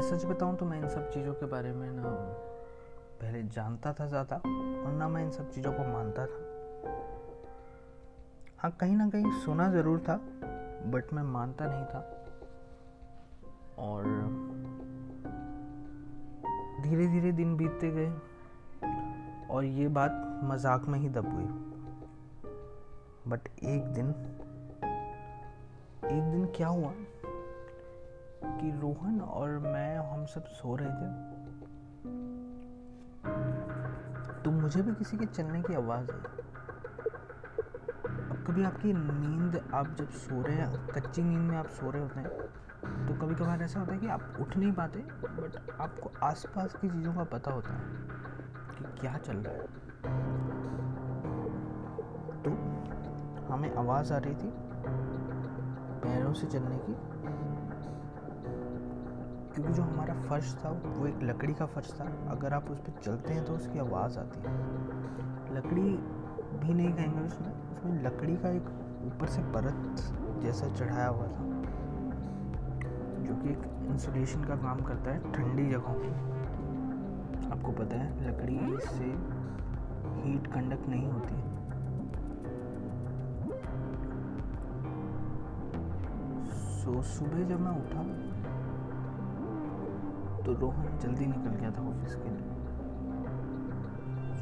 सच 0.09 0.25
बताऊँ 0.25 0.55
तो 0.57 0.65
मैं 0.65 0.77
इन 0.79 0.87
सब 0.89 1.09
चीज़ों 1.11 1.33
के 1.33 1.45
बारे 1.45 1.71
में 1.73 1.89
ना 1.91 2.09
पहले 3.21 3.41
जानता 3.45 3.93
था 3.93 4.05
ज़्यादा 4.07 4.35
और 4.35 4.91
ना 4.93 5.07
मैं 5.07 5.23
इन 5.23 5.31
सब 5.31 5.49
चीज़ों 5.51 5.71
को 5.73 5.83
मानता 5.83 6.25
था। 6.25 6.39
हाँ 8.59 8.71
कहीं 8.71 8.95
ना 8.95 9.09
कहीं 9.09 9.31
सुना 9.41 9.67
ज़रूर 9.71 9.99
था, 9.99 10.15
बट 10.91 11.13
मैं 11.13 11.23
मानता 11.23 11.65
नहीं 11.65 11.85
था। 11.85 11.99
और 13.79 14.03
धीरे 16.83 17.07
धीरे 17.07 17.31
दिन 17.31 17.55
बीतते 17.57 17.91
गए 17.91 18.09
और 19.47 19.65
ये 19.65 19.87
बात 19.87 20.41
मज़ाक 20.43 20.87
में 20.87 20.99
ही 20.99 21.09
दब 21.09 21.27
गई। 21.29 21.47
बट 23.29 23.47
एक 23.65 23.93
दिन 23.93 24.09
एक 26.07 26.23
दिन 26.31 26.45
क्या 26.55 26.67
हुआ? 26.67 26.91
कि 28.67 28.79
रोहन 28.79 29.19
और 29.21 29.57
मैं, 29.59 29.97
हम 29.97 30.25
सब 30.25 30.45
सो 30.45 30.75
रहे 30.75 30.89
थे। 30.89 31.07
तो 34.43 34.51
मुझे 34.51 34.81
भी 34.81 34.93
किसी 34.95 35.17
के 35.17 35.25
चलने 35.25 35.61
की 35.61 35.73
आवाज़ 35.73 36.11
आई 36.11 36.17
अब 38.29 38.43
कभी 38.47 38.63
आपकी 38.63 38.93
नींद, 38.93 39.61
आप 39.73 39.95
जब 39.95 40.09
सो 40.09 40.41
रहे 40.41 40.55
हैं, 40.55 40.87
कच्ची 40.87 41.23
नींद 41.23 41.41
में 41.41 41.57
आप 41.57 41.67
सो 41.69 41.91
रहे 41.91 42.01
होते 42.01 42.19
हैं 42.19 42.29
तो 43.07 43.13
कभी 43.13 43.35
कभार 43.35 43.61
ऐसा 43.61 43.79
होता 43.79 43.93
है 43.93 43.99
कि 43.99 44.07
आप 44.07 44.37
उठ 44.39 44.57
नहीं 44.57 44.71
पाते 44.71 44.99
बट 44.99 45.79
आपको 45.81 46.11
आसपास 46.23 46.73
की 46.73 46.89
चीज़ों 46.89 47.13
का 47.13 47.23
पता 47.23 47.51
होता 47.51 47.73
है 47.73 47.83
कि 48.77 48.99
क्या 48.99 49.17
चल 49.17 49.37
रहा 49.37 49.53
है। 49.53 49.65
तो 52.43 52.49
हमें 53.53 53.75
आवाज़ 53.75 54.13
आ 54.13 54.17
रही 54.17 54.35
थी, 54.35 54.51
पैरों 56.01 56.33
से 56.33 56.47
चलने 56.47 56.77
की। 56.77 57.16
क्योंकि 59.57 59.73
जो 59.73 59.83
हमारा 59.83 60.13
फर्श 60.21 60.53
था, 60.55 60.69
वो 60.87 61.05
एक 61.07 61.21
लकड़ी 61.23 61.53
का 61.53 61.65
फर्श 61.65 61.91
था। 61.91 62.05
अगर 62.29 62.53
आप 62.53 62.69
उस 62.71 62.79
पर 62.79 62.99
चलते 63.03 63.33
हैं 63.33 63.45
तो 63.45 63.53
उसकी 63.53 63.79
आवाज़ 63.79 64.17
आती 64.19 64.39
है। 64.39 64.51
लकड़ी 65.55 65.81
भी 65.81 66.73
नहीं 66.73 66.91
कहेंगे 66.93 67.21
उसमें 67.21 67.47
उसमें 67.71 68.03
लकड़ी 68.03 68.35
का 68.35 68.49
एक 68.49 68.69
ऊपर 69.05 69.27
से 69.27 69.41
परत 69.53 70.03
जैसा 70.43 70.67
चढ़ाया 70.69 71.07
हुआ 71.07 71.27
था, 71.27 71.47
जो 73.23 73.35
कि 73.35 73.49
एक 73.49 73.65
इंसुलेशन 73.89 74.43
का 74.43 74.55
काम 74.57 74.81
करता 74.81 75.11
है 75.11 75.31
ठंडी 75.33 75.69
जगहों 75.69 75.95
पे। 75.95 76.09
आपको 77.49 77.71
पता 77.73 77.95
है, 77.95 78.07
लकड़ी 78.27 78.59
से 78.81 79.09
हीट 80.21 80.53
कंडक्ट 80.53 80.89
नहीं 80.89 81.07
होती। 81.07 81.35
सो 86.77 87.01
सुबह 87.09 87.43
जब 87.45 87.59
मैं 87.59 87.75
उठा 87.77 88.01
तो 90.47 90.53
रोहन 90.53 90.99
जल्दी 90.99 91.25
निकल 91.25 91.49
गया 91.49 91.71
था 91.71 91.81
ऑफ़िस 91.89 92.15
के 92.15 92.29
लिए। 92.29 92.49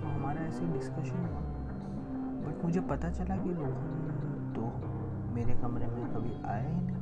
तो 0.01 0.07
हमारा 0.07 0.41
ऐसे 0.41 0.65
डिस्कशन 0.65 1.17
हुआ। 1.17 1.39
बट 2.41 2.65
मुझे 2.65 2.79
पता 2.79 3.09
चला 3.09 3.35
कि 3.35 3.53
रोहन 3.53 4.53
तो 4.55 4.61
मेरे 5.33 5.53
कमरे 5.53 5.87
में 5.87 6.13
कभी 6.13 6.43
आया 6.45 6.69
ही 6.69 6.81
नहीं। 6.81 6.95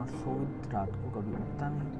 और 0.00 0.06
सोच 0.06 0.72
रात 0.72 0.88
को 0.88 1.20
कभी 1.20 1.32
उठता 1.32 1.68
नहीं। 1.68 1.90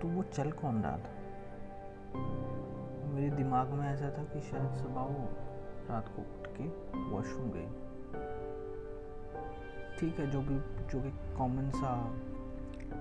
तो 0.00 0.08
वो 0.08 0.22
चल 0.22 0.50
कौन 0.50 0.82
रहा 0.82 0.96
था? 0.96 1.12
मेरे 3.14 3.30
दिमाग 3.30 3.68
में 3.68 3.88
ऐसा 3.88 4.10
था 4.18 4.24
कि 4.24 4.40
शायद 4.40 4.76
सुबह 4.76 5.00
वो 5.00 5.28
रात 5.90 6.08
को 6.08 6.22
उठ 6.22 6.56
के 6.56 6.64
वॉशरूम 6.98 7.50
गई। 7.50 7.85
ठीक 10.00 10.18
है, 10.18 10.30
जो 10.30 10.40
भी 10.40 10.56
जो 10.92 11.00
भी 11.00 11.10
कॉमन 11.38 11.70
सा 11.70 11.90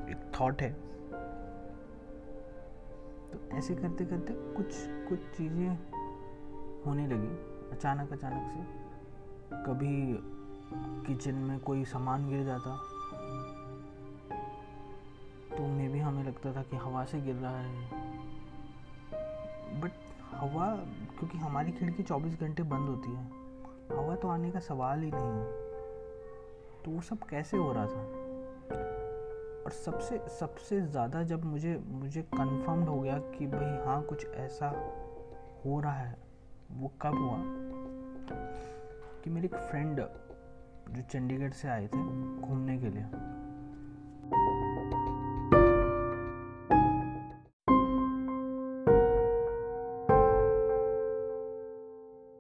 एक 0.09 0.31
थॉट 0.39 0.61
है। 0.61 0.71
तो 3.31 3.39
ऐसे 3.57 3.75
करते 3.75 4.05
करते 4.05 4.33
कुछ 4.33 4.67
कुछ 5.09 5.19
चीज़ें 5.37 5.77
होने 6.85 7.07
लगी। 7.07 7.27
अचानक 7.71 8.13
अचानक 8.13 8.51
से 8.51 9.57
कभी 9.63 10.17
किचन 11.07 11.35
में 11.35 11.59
कोई 11.59 11.85
सामान 11.85 12.29
गिर 12.29 12.43
जाता 12.45 12.77
तो 15.57 15.67
मे 15.67 15.87
भी 15.87 15.99
हमें 15.99 16.23
लगता 16.23 16.53
था 16.53 16.61
कि 16.61 16.77
हवा 16.77 17.05
से 17.05 17.21
गिर 17.21 17.35
रहा 17.35 17.59
है। 17.59 17.89
बट 19.81 19.91
हवा, 20.31 20.67
क्योंकि 21.19 21.37
हमारी 21.37 21.71
खिड़की 21.71 22.03
24 22.03 22.39
घंटे 22.39 22.63
बंद 22.63 22.89
होती 22.89 23.11
है, 23.11 23.25
हवा 23.97 24.15
तो 24.15 24.27
आने 24.27 24.51
का 24.51 24.59
सवाल 24.59 25.01
ही 25.01 25.11
नहीं 25.11 25.23
है। 25.23 25.64
तो 26.85 26.91
वो 26.91 27.01
सब 27.01 27.23
कैसे 27.23 27.57
हो 27.57 27.71
रहा 27.73 27.85
था? 27.85 28.01
और 29.65 29.71
सबसे 29.71 30.17
सबसे 30.29 30.81
ज़्यादा 30.81 31.21
जब 31.23 31.45
मुझे 31.45 31.77
मुझे 31.87 32.21
कन्फर्म्ड 32.21 32.89
हो 32.89 32.99
गया 33.01 33.17
कि 33.17 33.47
भाई 33.47 33.85
हाँ 33.85 34.01
कुछ 34.03 34.25
ऐसा 34.27 34.67
हो 35.65 35.79
रहा 35.79 35.93
है, 35.93 36.17
वो 36.71 36.91
कब 37.01 37.15
हुआ? 37.15 37.37
कि 39.23 39.29
मेरे 39.29 39.45
एक 39.45 39.55
फ्रेंड 39.55 39.99
जो 40.89 41.01
चंडीगढ़ 41.01 41.51
से 41.51 41.67
आए 41.67 41.87
थे 41.87 41.97
घूमने 42.41 42.77
के 42.77 42.89
लिए। 42.89 43.03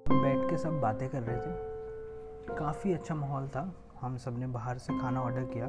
बैठ 0.05 0.49
के 0.49 0.57
सब 0.57 0.79
बातें 0.81 1.09
कर 1.09 1.23
रहे 1.23 1.37
थे। 1.37 2.55
काफ़ी 2.55 2.93
अच्छा 2.93 3.15
माहौल 3.15 3.47
था। 3.47 3.63
हम 4.01 4.17
सबने 4.17 4.47
बाहर 4.47 4.77
से 4.77 4.99
खाना 4.99 5.21
ऑर्डर 5.21 5.43
किया। 5.43 5.67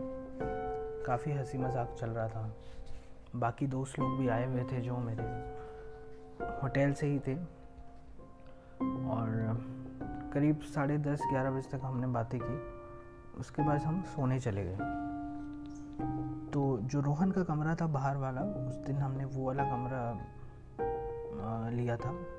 काफ़ी 1.06 1.32
हँसी 1.32 1.58
मज़ाक 1.58 1.96
चल 2.00 2.10
रहा 2.10 2.28
था। 2.28 2.56
बाकी 3.36 3.66
दोस्त 3.66 3.98
लोग 3.98 4.18
भी 4.18 4.28
आए 4.28 4.46
हुए 4.46 4.64
थे 4.64 4.80
जो 4.80 4.96
मेरे 4.96 5.22
होटल 6.62 6.92
से 6.92 7.06
ही 7.06 7.18
थे। 7.18 7.34
और 9.10 9.60
करीब 10.34 10.60
साढ़े 10.60 10.98
दस, 10.98 11.20
ग्यारह 11.30 11.50
बजे 11.50 11.78
तक 11.78 11.84
हमने 11.84 12.06
बातें 12.06 12.40
की। 12.42 12.76
उसके 13.38 13.62
बाद 13.62 13.80
हम 13.80 14.02
सोने 14.02 14.40
चले 14.40 14.64
गए। 14.64 14.76
तो 16.52 16.78
जो 16.82 17.00
रोहन 17.00 17.30
का 17.30 17.42
कमरा 17.42 17.74
था 17.74 17.86
बाहर 17.86 18.16
वाला, 18.16 18.40
उस 18.40 18.76
दिन 18.76 18.96
हमने 18.96 19.24
वो 19.24 19.46
वाला 19.46 19.64
कमरा 19.64 20.20
लिया 21.70 21.96
था। 21.96 22.35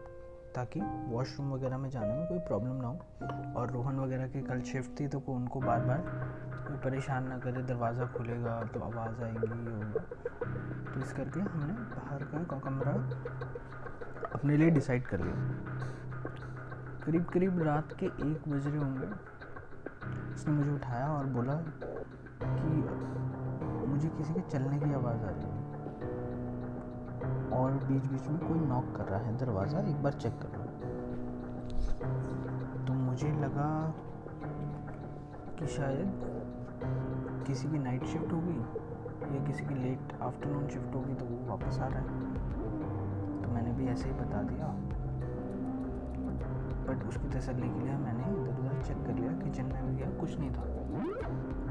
ताकि 0.57 0.79
वॉशरूम 1.07 1.51
वगैरह 1.53 1.77
में 1.77 1.89
जाने 1.89 2.13
में 2.13 2.27
कोई 2.27 2.39
प्रॉब्लम 2.47 2.75
ना 2.75 2.87
हो। 2.87 3.59
और 3.59 3.71
रोहन 3.71 3.99
वगैरह 3.99 4.27
की 4.27 4.41
कल 4.41 4.61
शिफ्ट 4.61 4.99
थी 4.99 5.07
तो 5.07 5.19
उनको 5.27 5.59
बार 5.61 5.81
बार 5.81 6.01
कोई 6.67 6.77
परेशान 6.83 7.27
ना 7.27 7.37
करे, 7.37 7.61
दरवाज़ा 7.63 8.05
खुलेगा 8.07 8.61
तो 8.73 8.79
आवाज़ 8.79 9.21
आएगी 9.23 9.71
और 9.71 9.85
तो 10.93 10.99
इस 10.99 11.13
करके 11.13 11.39
हमने 11.41 11.73
बाहर 11.91 12.23
का 12.33 12.59
कमरा 12.59 12.93
अपने 14.33 14.57
लिए 14.57 14.69
डिसाइड 14.69 15.05
कर 15.05 15.19
लिया। 15.19 15.35
करीब 17.05 17.25
करीब 17.25 17.61
रात 17.63 17.93
के 17.99 18.05
एक 18.05 18.47
बज 18.47 18.67
होंगे। 18.75 19.07
उसने 20.33 20.53
मुझे 20.53 20.71
उठाया 20.71 21.07
और 21.07 21.25
बोला 21.35 21.53
कि 22.43 22.71
मुझे 23.87 24.07
किसी 24.07 24.33
के 24.33 24.41
चलने 24.49 24.77
की 24.79 24.93
आवाज़ 24.93 25.21
आ 25.21 25.29
रही 25.29 25.43
है। 25.43 25.56
और 27.53 27.71
बीच 27.71 28.05
बीच 28.05 28.27
में 28.27 28.39
कोई 28.39 28.59
नॉक 28.59 28.95
कर 28.95 29.03
रहा 29.03 29.19
है 29.19 29.37
दरवाज़ा, 29.37 29.79
एक 29.79 30.03
बार 30.03 30.13
चेक 30.13 30.33
कर 30.41 30.57
लो। 30.57 30.63
तो 32.85 32.93
मुझे 32.93 33.31
लगा 33.31 33.69
कि 35.59 35.67
शायद 35.67 36.09
किसी 37.47 37.69
की 37.69 37.79
नाइट 37.79 38.03
शिफ्ट 38.05 38.33
होगी 38.33 38.59
या 39.35 39.43
किसी 39.45 39.65
की 39.65 39.75
लेट 39.75 40.13
आफ्टरनून 40.21 40.67
शिफ्ट 40.67 40.95
होगी 40.95 41.13
तो 41.13 41.25
वो 41.25 41.37
वापस 41.49 41.79
आ 41.79 41.87
रहा 41.87 41.99
है। 41.99 43.41
तो 43.41 43.49
मैंने 43.49 43.71
भी 43.71 43.87
ऐसे 43.87 44.09
ही 44.09 44.15
बता 44.15 44.41
दिया। 44.41 44.67
बट 46.87 47.03
उसकी 47.07 47.29
तसली 47.29 47.69
के 47.69 47.79
लिए 47.79 47.95
मैंने 47.97 48.23
इधर 48.23 48.59
उधर 48.59 48.81
चेक 48.83 48.97
कर 48.97 49.13
लिया 49.13 49.31
किचन 49.31 49.65
में 49.65 49.81
भी 49.87 49.95
गया, 49.95 50.09
कुछ 50.19 50.37
नहीं 50.39 50.51
था। 50.51 50.63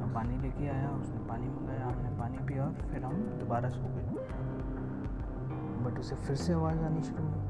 मैं 0.00 0.12
पानी 0.14 0.38
लेके 0.38 0.68
आया, 0.68 0.90
उसने 0.90 1.18
पानी 1.18 1.46
मंगाया, 1.46 1.86
हमने 1.86 2.10
पानी 2.18 2.38
पिया 2.38 2.64
और 2.64 2.72
फिर 2.92 3.04
हम 3.04 3.14
दोबारा 3.40 3.68
सो 3.68 3.82
गए। 3.82 4.04
बट 5.86 5.98
उसे 5.98 6.16
फिर 6.16 6.36
से 6.36 6.52
आवाज़ 6.52 6.78
आनी 6.84 7.02
शुरू 7.02 7.24
हुई। 7.24 7.42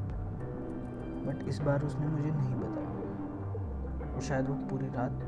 बट 1.26 1.48
इस 1.48 1.58
बार 1.60 1.84
उसने 1.84 2.06
मुझे 2.06 2.30
नहीं 2.30 2.54
बताया। 2.54 2.90
और 4.14 4.20
शायद 4.22 4.48
वो 4.48 4.54
पूरी 4.70 4.88
रात 4.88 5.18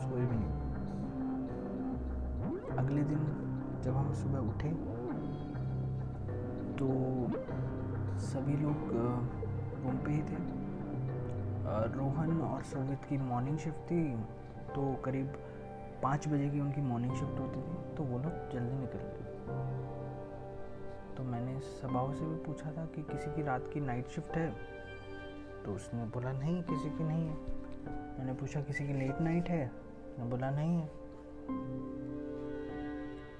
सोए 0.00 0.22
भी 0.22 0.36
नहीं। 0.36 0.52
अगले 2.78 3.02
दिन 3.02 3.22
जब 3.84 3.96
हम 3.96 4.12
सुबह 4.12 4.38
उठे 4.50 4.70
तो 6.78 6.86
सभी 8.22 8.56
लोग 8.56 8.76
रूम 9.82 9.96
पे 9.98 10.10
ही 10.10 10.22
थे। 10.22 10.38
रोहन 11.94 12.40
और 12.42 12.62
सोवित 12.64 13.04
की 13.08 13.16
मॉर्निंग 13.18 13.58
शिफ्ट 13.58 13.82
थी 13.90 14.02
तो 14.74 14.82
करीब 15.04 15.28
पाँच 16.02 16.28
बजे 16.28 16.48
की 16.50 16.60
उनकी 16.60 16.80
मॉर्निंग 16.82 17.14
शिफ्ट 17.14 17.40
होती 17.40 17.60
थी 17.60 17.76
तो 17.96 18.02
वो 18.02 18.18
लोग 18.18 18.34
जल्दी 18.52 18.76
निकल 18.78 19.04
गए। 19.06 19.23
तो 21.16 21.22
मैंने 21.22 21.60
सबाओ 21.60 22.12
से 22.12 22.24
भी 22.24 22.36
पूछा 22.36 22.72
था 22.72 22.86
कि 22.86 23.02
किसी 23.02 23.36
की 23.36 23.42
रात 23.42 23.70
की 23.74 23.80
नाइट 23.80 24.08
शिफ्ट 24.08 24.30
है 24.30 24.74
तो 25.64 25.74
उसने 25.74 26.04
बोला, 26.04 26.32
नहीं, 26.32 26.62
किसी 26.62 26.90
की 26.90 27.04
नहीं 27.04 27.26
है। 27.26 27.34
मैंने 28.18 28.32
पूछा, 28.32 28.60
किसी 28.60 28.86
की 28.86 28.92
लेट 28.92 29.20
नाइट 29.20 29.48
है? 29.48 29.72
उसने 30.10 30.24
बोला, 30.24 30.50
नहीं 30.50 30.76
है। 30.76 30.86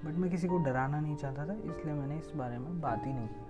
बट 0.05 0.15
मैं 0.15 0.31
किसी 0.31 0.49
को 0.49 0.59
डराना 0.59 1.01
नहीं 1.01 1.17
चाहता 1.17 1.47
था, 1.47 1.53
इसलिए 1.53 1.95
मैंने 1.95 2.19
इस 2.19 2.33
बारे 2.37 2.59
में 2.59 2.81
बात 2.81 3.07
ही 3.07 3.13
नहीं 3.13 3.29
की। 3.29 3.45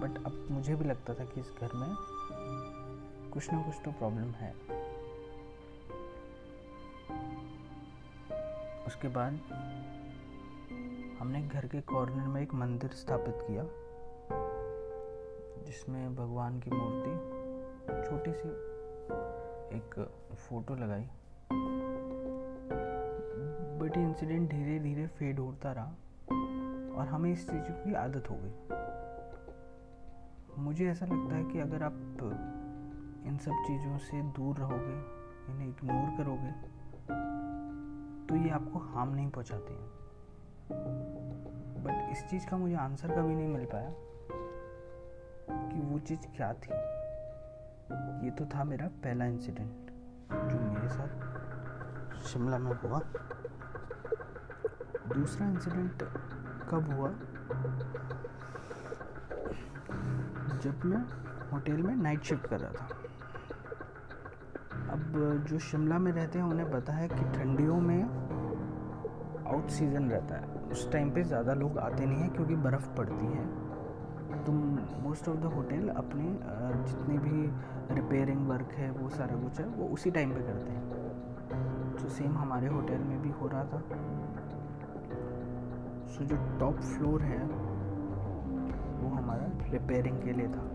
बट 0.00 0.26
अब 0.26 0.46
मुझे 0.50 0.74
भी 0.74 0.84
लगता 0.84 1.14
था 1.14 1.24
कि 1.24 1.40
इस 1.40 1.52
घर 1.60 1.68
में 1.74 1.96
कुछ 3.30 3.52
ना 3.52 3.62
कुछ 3.62 3.74
तो 3.84 3.92
प्रॉब्लम 3.92 4.30
है। 4.30 4.54
उसके 8.86 9.08
बाद 9.08 9.32
हमने 11.20 11.42
घर 11.42 11.66
के 11.66 11.80
कॉर्नर 11.80 12.26
में 12.28 12.40
एक 12.42 12.54
मंदिर 12.54 12.90
स्थापित 12.90 13.38
किया, 13.40 13.62
जिसमें 15.66 16.14
भगवान 16.16 16.60
की 16.60 16.70
मूर्ति 16.70 17.14
छोटी 18.06 18.32
सी 18.32 18.48
एक 19.76 19.94
फ़ोटो 20.38 20.74
लगाई। 20.74 21.06
बट 23.80 23.96
इंसिडेंट 23.96 24.50
धीरे 24.50 24.78
धीरे 24.78 25.06
फेड 25.08 25.38
होता 25.38 25.72
रहा 25.72 25.90
और 26.98 27.08
हमें 27.08 27.32
इस 27.32 27.48
चीज़ 27.50 27.70
की 27.84 27.94
आदत 27.94 28.30
हो 28.30 28.36
गई। 28.36 28.54
मुझे 30.62 30.86
ऐसा 30.88 31.06
लगता 31.06 31.36
है 31.36 31.44
कि 31.44 31.58
अगर 31.60 31.82
आप 31.82 31.96
इन 33.26 33.38
सब 33.38 33.64
चीज़ों 33.66 33.98
से 33.98 34.22
दूर 34.36 34.56
रहोगे 34.56 34.96
इन्हें 35.52 35.68
इग्नोर 35.68 36.16
करोगे 36.18 36.52
तो 38.28 38.36
ये 38.36 38.50
आपको 38.50 38.78
हार्म 38.78 39.14
नहीं 39.14 39.30
पहुंचाते 39.30 39.72
हैं। 39.72 39.95
बट 40.72 42.08
इस 42.12 42.30
चीज़ 42.30 42.46
का 42.48 42.56
मुझे 42.56 42.74
आंसर 42.74 43.08
कभी 43.08 43.34
नहीं 43.34 43.48
मिल 43.48 43.64
पाया 43.64 43.92
कि 45.50 45.80
वो 45.80 45.98
चीज़ 45.98 46.20
क्या 46.36 46.52
थी। 46.52 46.72
ये 48.24 48.30
तो 48.30 48.44
था 48.44 48.64
मेरा 48.64 48.86
पहला 48.86 49.24
इंसिडेंट 49.24 49.90
जो 50.50 50.60
मेरे 50.60 50.88
साथ 50.88 51.08
शिमला 52.18 52.58
में 52.58 52.72
हुआ। 52.72 53.00
दूसरा 55.14 55.46
इंसिडेंट 55.46 56.02
कब 56.70 56.92
हुआ? 56.92 57.10
जब 60.58 60.84
मैं 60.84 61.02
होटल 61.52 61.72
में 61.72 61.96
नाइट 61.96 62.22
शिफ्ट 62.22 62.46
कर 62.46 62.60
रहा 62.60 62.72
था। 62.72 62.84
अब 64.92 65.44
जो 65.48 65.58
शिमला 65.58 65.98
में 65.98 66.12
रहते 66.12 66.38
हैं, 66.38 66.46
उन्हें 66.46 66.70
पता 66.70 66.92
है 66.92 67.08
कि 67.08 67.38
ठंडियों 67.38 67.80
में 67.80 68.02
आउट 69.54 69.68
सीज़न 69.68 70.10
रहता 70.10 70.34
है। 70.34 70.55
उस 70.76 70.90
टाइम 70.92 71.10
पे 71.10 71.22
ज़्यादा 71.22 71.52
लोग 71.54 71.78
आते 71.78 72.06
नहीं 72.06 72.18
हैं 72.20 72.32
क्योंकि 72.32 72.54
बर्फ़ 72.64 72.88
पड़ती 72.96 73.26
है। 73.26 73.44
तो 74.44 74.52
मोस्ट 75.02 75.28
ऑफ़ 75.28 75.36
द 75.36 75.52
होटल 75.52 75.88
अपने 75.88 76.24
जितने 76.84 77.16
भी 77.18 77.46
रिपेयरिंग 77.94 78.48
वर्क 78.48 78.72
है, 78.72 78.90
वो 78.90 79.08
सारा 79.08 79.36
कुछ 79.36 79.60
है, 79.60 79.66
वो 79.68 79.86
उसी 79.94 80.10
टाइम 80.10 80.34
पे 80.34 80.40
करते 80.40 80.72
हैं। 80.72 81.94
तो 81.96 82.08
सेम 82.08 82.36
हमारे 82.38 82.68
होटल 82.68 82.98
में 83.04 83.22
भी 83.22 83.30
हो 83.30 83.48
रहा 83.48 83.64
था। 83.64 83.80
सो 86.08 86.24
जो 86.24 86.36
टॉप 86.60 86.80
फ्लोर 86.82 87.22
है, 87.22 87.42
वो 88.98 89.14
हमारा 89.16 89.48
रिपेयरिंग 89.70 90.22
के 90.22 90.32
लिए 90.32 90.48
था। 90.48 90.68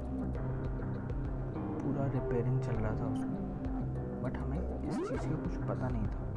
पूरा 1.78 2.06
रिपेयरिंग 2.14 2.60
चल 2.62 2.76
रहा 2.76 2.96
था 3.02 3.14
उसमें। 3.14 4.22
बट 4.24 4.38
हमें 4.38 4.90
इस 4.90 4.98
चीज़ 5.00 5.30
का 5.30 5.44
कुछ 5.44 5.56
पता 5.70 5.88
नहीं 5.88 6.08
था। 6.08 6.31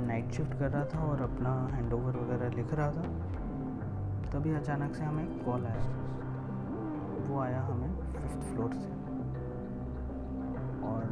मैं 0.00 0.06
नाइट 0.06 0.30
शिफ्ट 0.32 0.52
कर 0.58 0.70
रहा 0.70 0.84
था 0.84 0.98
और 1.04 1.20
अपना 1.20 1.50
हैंडओवर 1.72 2.16
वगैरह 2.16 2.48
लिख 2.48 2.74
रहा 2.74 2.90
था। 2.92 3.02
तभी 4.30 4.52
अचानक 4.52 4.94
से 4.94 5.04
हमें 5.04 5.26
कॉल 5.44 5.64
आया। 5.66 5.86
वो 7.26 7.40
आया 7.40 7.60
हमें 7.60 7.90
फिफ्थ 8.12 8.40
फ्लोर 8.52 8.74
से। 8.74 8.88
और 10.86 11.02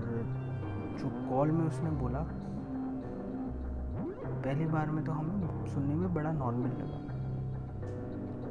जो 1.00 1.08
कॉल 1.30 1.50
में 1.50 1.66
उसने 1.66 1.90
बोला, 1.90 2.20
पहली 4.44 4.66
बार 4.66 4.90
में 4.90 5.04
तो 5.04 5.12
हमें 5.12 5.66
सुनने 5.66 5.94
में 5.94 6.14
बड़ा 6.14 6.32
नॉर्मल 6.32 6.68
लगा। 6.68 7.00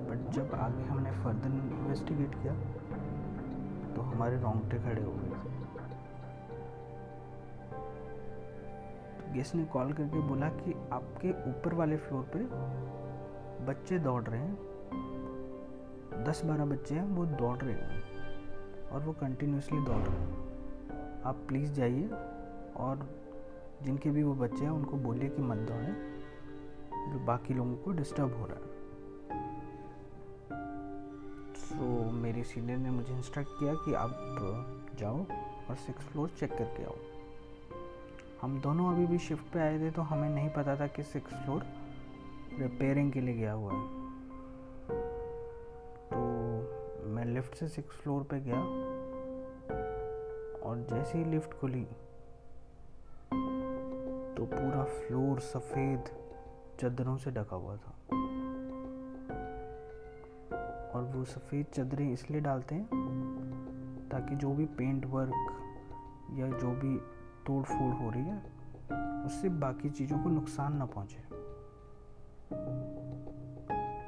बट 0.10 0.20
जब 0.32 0.54
आगे 0.54 0.84
हमने 0.84 1.12
फर्दर 1.12 1.50
इन्वेस्टिगेट 1.50 2.36
किया 2.36 2.54
तो 3.96 4.02
हमारे 4.02 4.36
रोंगटे 4.38 4.78
खड़े 4.78 5.04
हो 5.04 5.12
गए। 5.12 5.27
गेस्ट 9.34 9.56
ने 9.56 9.66
कॉल 9.66 9.94
करके 9.94 10.20
बोला 10.20 10.50
कि 10.50 10.74
आपके 10.92 11.30
ऊपर 11.50 11.74
वाले 11.74 11.98
फ्लोर 11.98 12.24
पे 12.36 12.40
बच्चे 13.66 14.00
दौड़ 14.00 14.24
रहे 14.24 14.40
हैं। 14.40 14.56
दस 16.28 16.42
बारह 16.46 16.66
बच्चे 16.66 16.96
हैं, 16.96 17.04
वो 17.04 17.26
दौड़ 17.26 17.58
रहे 17.58 17.76
हैं 17.76 18.90
और 18.90 19.02
वो 19.02 19.14
कंटिन्यूसली 19.14 19.80
दौड़ 19.80 19.98
रहे 19.98 20.18
हैं। 20.18 21.24
आप 21.24 21.36
प्लीज़ 21.48 21.74
जाइए 21.74 22.10
और 22.76 23.10
जिनके 23.84 24.10
भी 24.10 24.24
वो 24.24 24.34
बच्चे 24.34 24.64
हैं, 24.64 24.72
उनको 24.72 24.98
बोलिए 24.98 25.30
कि 25.30 25.42
मत 25.42 25.58
दौड़ें, 25.58 25.96
जो 27.14 27.20
बाकी 27.20 27.54
लोगों 27.54 27.76
को 27.76 27.92
डिस्टर्ब 27.92 28.38
हो 28.38 28.46
रहा 28.46 28.58
है। 28.58 28.78
तो 31.70 32.12
मेरे 32.12 32.44
सीनियर 32.44 32.78
ने 32.78 32.90
मुझे 32.90 33.14
इंस्ट्रक्ट 33.14 33.50
किया 33.60 33.74
कि 33.74 33.94
आप 33.94 34.12
जाओ 35.00 35.20
और 35.70 35.76
सिक्स 35.76 36.04
फ्लोर 36.04 36.30
चेक 36.30 36.58
करके 36.58 36.84
आओ। 36.84 36.96
हम 38.42 38.60
दोनों 38.62 38.92
अभी 38.94 39.06
भी 39.06 39.18
शिफ्ट 39.18 39.54
पे 39.54 39.60
आए 39.60 39.80
थे 39.80 39.90
तो 39.92 40.02
हमें 40.02 40.30
नहीं 40.30 40.50
पता 40.50 40.76
था 40.76 40.88
कि 40.88 41.04
सिक्स 41.04 41.34
फ्लोर 41.34 41.64
रिपेयरिंग 42.60 43.12
के 43.12 43.22
लिए 43.22 43.36
गया 43.36 43.54
हुआ 43.54 43.74
है। 43.74 43.88
तो 46.12 47.10
मैं 47.10 47.26
लिफ्ट 47.26 47.56
से 47.56 47.68
सिक्स 47.68 47.96
फ्लोर 47.96 48.24
पे 48.24 48.40
गया 48.40 48.60
और 50.70 50.86
जैसे 50.90 51.18
ही 51.18 51.24
लिफ्ट 51.26 51.54
खुली 51.54 51.84
तो 54.36 54.46
पूरा 54.46 54.84
फ्लोर 54.84 55.40
सफ़ेद 55.40 56.10
चादरों 56.80 57.18
से 57.18 57.32
ढका 57.32 57.56
हुआ 57.56 57.76
था। 57.76 57.96
और 60.96 61.12
वो 61.16 61.24
सफ़ेद 61.26 61.66
चादरें 61.66 62.12
इसलिए 62.14 62.42
डालते 62.42 62.76
हैं 62.76 62.88
ताकि 64.12 64.36
जो 64.36 64.54
भी 64.54 64.66
पेंट 64.78 65.06
वर्क 65.06 65.40
या 66.34 66.48
जो 66.60 66.72
भी 66.82 67.00
तोड़ 67.48 67.64
फोड़ 67.64 67.94
हो 67.94 68.10
रही 68.10 68.24
है, 68.24 68.38
उससे 69.26 69.50
बाकी 69.50 69.90
चीज़ों 69.90 70.20
को 70.20 70.30
नुकसान 70.30 70.78
ना 70.78 70.86
पहुँचे। 70.86 71.20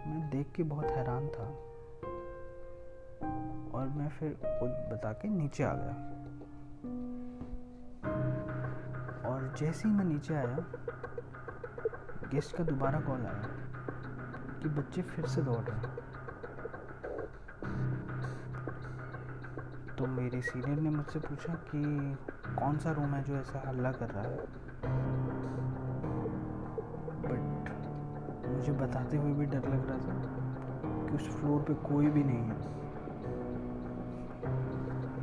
मैं 0.10 0.30
देख 0.30 0.52
के 0.56 0.64
बहुत 0.64 0.86
हैरान 0.86 1.28
था 1.28 1.48
और 3.78 3.88
मैं 3.88 4.10
फिर 4.10 4.38
कुछ 4.46 4.72
बता 4.94 5.12
के 5.14 5.28
नीचे 5.28 5.64
आ 5.64 5.74
गया। 5.74 5.94
और 9.30 9.54
जैसे 9.58 9.90
ही 9.90 9.96
मैं 9.96 10.06
नीचे 10.06 10.34
आया 10.34 10.58
गेस्ट 12.32 12.58
का 12.58 12.64
दोबारा 12.64 13.00
कॉल 13.00 13.22
आया 13.22 13.44
कि 14.64 14.70
बच्चे 14.70 15.02
फिर 15.02 15.26
से 15.26 15.42
दौड़ 15.42 15.64
रहे 15.70 15.80
हैं। 15.80 15.96
तो 19.96 20.06
मेरे 20.08 20.42
सीनियर 20.42 20.80
ने 20.80 20.90
मुझसे 20.90 21.20
पूछा 21.20 21.54
कि 21.54 21.82
कौन 22.56 22.78
सा 22.78 22.92
रूम 22.92 23.06
है 23.06 23.24
जो 23.24 23.36
ऐसा 23.36 23.64
हल्ला 23.68 23.92
कर 23.92 24.10
रहा 24.10 24.24
है? 24.24 24.38
बट 27.24 27.70
मुझे 28.50 28.72
बताते 28.72 29.18
हुए 29.18 29.34
भी 29.34 29.46
डर 29.46 29.70
लग 29.70 29.90
रहा 29.90 29.98
था 29.98 30.14
कि 31.08 31.16
उस 31.16 31.30
फ्लोर 31.30 31.62
पे 31.62 31.74
कोई 31.74 32.08
भी 32.08 32.24
नहीं 32.24 32.38
है। 32.38 32.80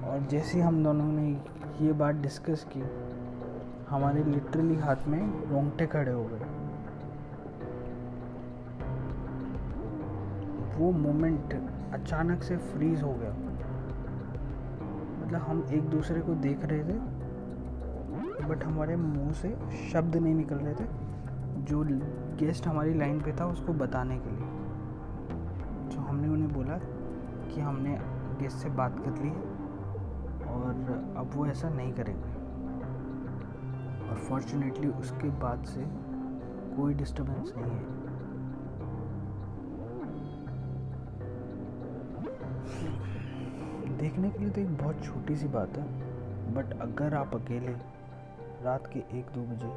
और 0.09 0.21
जैसे 0.21 0.61
हम 0.61 0.85
दोनों 0.85 1.05
ने 1.05 1.43
ये 1.81 1.93
बात 1.93 2.15
डिस्कस 2.15 2.67
की, 2.77 2.83
हमारे 3.89 4.25
लिटरली 4.25 4.77
हाथ 4.77 4.97
में 5.07 5.49
रोंगटे 5.49 5.87
खड़े 5.87 6.13
हो 6.13 6.25
गए। 6.25 6.41
वो 10.77 10.93
मोमेंट 10.93 11.55
अचानक 11.95 12.43
से 12.43 12.57
फ्रीज 12.57 13.03
हो 13.03 13.13
गया। 13.13 13.31
मतलब 15.23 15.41
हम 15.41 15.67
एक 15.71 15.83
दूसरे 15.83 16.21
को 16.21 16.35
देख 16.35 16.65
रहे 16.65 16.85
थे 16.85 17.16
बट 18.41 18.65
हमारे 18.65 18.97
मुँह 18.97 19.33
से 19.33 19.55
शब्द 19.93 20.17
नहीं 20.17 20.35
निकल 20.35 20.57
रहे 20.57 20.75
थे। 20.75 20.85
जो 21.65 21.83
गेस्ट 22.37 22.67
हमारी 22.67 22.95
लाइन 22.95 23.21
पे 23.21 23.33
था, 23.33 23.47
उसको 23.47 23.73
बताने 23.73 24.19
के 24.19 24.31
लिए। 24.31 24.49
जो 25.91 26.01
हमने 26.01 26.29
उन्हें 26.29 26.53
बोला 26.53 26.79
कि 27.49 27.61
हमने 27.61 27.99
गेस्ट 28.41 28.57
से 28.57 28.69
बात 28.71 28.99
कर 28.99 29.23
ली 29.23 29.29
है 29.29 29.41
और 30.47 31.15
अब 31.17 31.31
वो 31.35 31.47
ऐसा 31.47 31.69
नहीं 31.69 31.93
करेंगे। 31.93 32.35
और 34.09 34.17
फॉर्चुनेटली 34.29 34.89
उसके 34.89 35.29
बाद 35.41 35.65
से 35.65 35.87
कोई 36.77 36.95
डिस्टरबेंस 36.95 37.53
नहीं 37.57 37.71
है। 37.71 37.95
देखने 43.99 44.31
के 44.31 44.39
लिए 44.39 44.51
तो 44.51 44.61
एक 44.61 44.77
बहुत 44.79 45.05
छोटी 45.05 45.37
सी 45.37 45.49
बात 45.49 45.77
है 45.79 45.85
बट 46.55 46.81
अगर 46.81 47.15
आप 47.15 47.35
अकेले 47.35 47.75
रात 48.63 48.87
के 48.87 48.99
एक 48.99 49.27
दो 49.27 49.41
बजे 49.41 49.71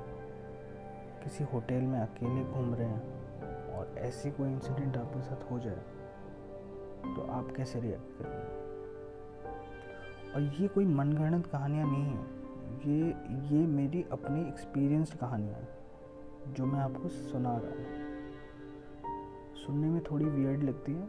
किसी 1.23 1.43
होटल 1.43 1.81
में 1.81 1.99
अकेले 1.99 2.43
घूम 2.43 2.73
रहे 2.75 2.87
हैं 2.87 3.77
और 3.77 3.95
ऐसी 3.97 4.31
कोई 4.31 4.49
इंसिडेंट 4.49 4.97
आपके 4.97 5.21
साथ 5.21 5.51
हो 5.51 5.59
जाए 5.59 5.81
तो 7.15 7.27
आप 7.31 7.53
कैसे 7.57 7.79
रिएक्ट 7.79 8.17
करेंगे? 8.19 8.57
और 10.33 10.61
ये 10.61 10.67
कोई 10.67 10.85
मनगढ़ंत 10.85 11.47
कहानियाँ 11.47 11.87
नहीं 11.91 12.03
है। 12.03 12.21
ये 12.87 13.09
ये 13.49 13.67
मेरी 13.67 14.05
अपनी 14.11 14.47
एक्सपीरियंस्ड 14.47 15.17
कहानियाँ 15.17 15.55
हैं, 15.55 15.67
जो 16.53 16.65
मैं 16.65 16.79
आपको 16.79 17.09
सुना 17.09 17.57
रहा 17.57 17.71
हूँ। 17.71 17.85
सुनने 19.55 19.89
में 19.89 20.01
थोड़ी 20.03 20.25
वियर्ड 20.25 20.63
लगती 20.63 20.91
है। 20.91 21.07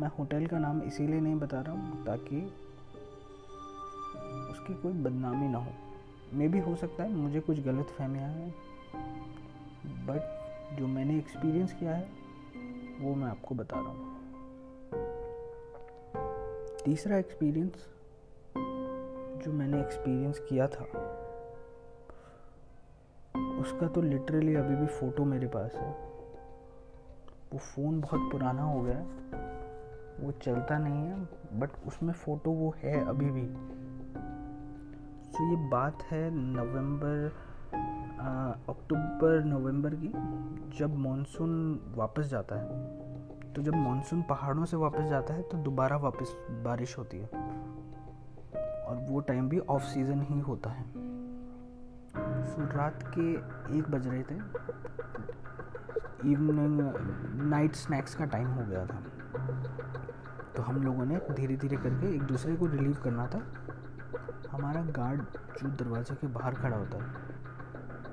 मैं 0.00 0.08
होटल 0.18 0.46
का 0.46 0.58
नाम 0.58 0.82
इसीलिए 0.82 1.20
नहीं 1.20 1.36
बता 1.36 1.60
रहा 1.60 1.72
हूँ 1.72 2.04
ताकि 2.04 2.42
उसकी 4.50 4.74
कोई 4.74 4.92
बदनामी 4.92 5.48
ना 5.48 5.58
हो। 5.58 5.72
मे 6.32 6.48
भी 6.48 6.58
हो 6.58 6.74
सकता 6.76 7.04
है, 7.04 7.12
मुझे 7.12 7.40
कुछ 7.40 7.60
गलत 7.60 7.86
फहमियाँ 7.86 8.28
हैं 8.28 8.54
बट 10.06 10.76
जो 10.78 10.86
मैंने 10.86 11.18
एक्सपीरियंस 11.18 11.72
किया 11.72 11.94
है, 11.94 12.08
वो 13.00 13.14
मैं 13.14 13.28
आपको 13.28 13.54
बता 13.54 13.80
रहा 13.80 13.88
हूँ। 13.88 14.08
तीसरा 16.84 17.16
एक्सपीरियंस 17.16 17.86
जो 19.44 19.52
मैंने 19.52 19.80
एक्सपीरियंस 19.80 20.38
किया 20.38 20.66
था, 20.66 20.84
उसका 23.60 23.88
तो 23.88 24.02
लिटरली 24.02 24.54
अभी 24.54 24.76
भी 24.76 24.86
फ़ोटो 24.86 25.24
मेरे 25.24 25.46
पास 25.46 25.74
है। 25.74 25.90
वो 27.52 27.58
फ़ोन 27.58 28.00
बहुत 28.00 28.30
पुराना 28.32 28.62
हो 28.62 28.80
गया 28.82 28.96
है, 28.96 29.04
वो 30.20 30.32
चलता 30.32 30.78
नहीं 30.78 31.04
है 31.04 31.58
बट 31.60 31.70
उसमें 31.86 32.12
फ़ोटो 32.14 32.50
वो 32.50 32.74
है 32.78 33.04
अभी 33.06 33.30
भी। 33.30 33.46
तो 35.40 35.46
ये 35.48 35.56
बात 35.56 36.02
है 36.02 36.30
नवंबर 36.30 37.32
अक्टूबर, 38.68 39.44
नवंबर 39.44 39.94
की, 39.94 40.08
जब 40.78 40.96
मानसून 40.96 41.80
वापस 41.94 42.26
जाता 42.26 42.56
है। 42.56 42.66
तो 43.52 43.62
जब 43.62 43.74
मानसून 43.74 44.22
पहाड़ों 44.22 44.64
से 44.64 44.76
वापस 44.76 45.02
जाता 45.02 45.34
है 45.34 45.42
तो 45.42 45.58
दोबारा 45.58 45.96
वापस 45.96 46.36
बारिश 46.50 46.98
होती 46.98 47.18
है। 47.18 47.26
और 48.84 49.06
वो 49.10 49.20
टाइम 49.20 49.48
भी 49.48 49.58
ऑफ़ 49.58 49.82
सीज़न 49.82 50.22
ही 50.22 50.40
होता 50.40 50.70
है। 50.70 50.84
सो, 52.44 52.78
रात 52.78 53.14
के 53.18 53.32
एक 53.78 53.90
बज 53.90 54.08
रहे 54.08 54.22
थे। 54.22 54.34
इवनिंग 56.32 56.92
नाइट 57.50 57.74
स्नैक्स 57.74 58.14
का 58.14 58.24
टाइम 58.24 58.48
हो 58.48 58.66
गया 58.66 58.86
था। 58.86 59.02
तो 60.56 60.62
हम 60.62 60.82
लोगों 60.82 61.04
ने 61.04 61.20
धीरे 61.30 61.56
धीरे 61.56 61.76
करके 61.76 62.14
एक 62.14 62.22
दूसरे 62.22 62.56
को 62.56 62.66
रिलीव 62.66 62.96
करना 63.04 63.26
था। 63.26 63.42
हमारा 64.48 64.80
गार्ड 64.96 65.20
जो 65.58 65.68
दरवाजे 65.76 66.14
के 66.14 66.26
बाहर 66.26 66.54
खड़ा 66.54 66.76
होता 66.76 66.98
है, 66.98 67.08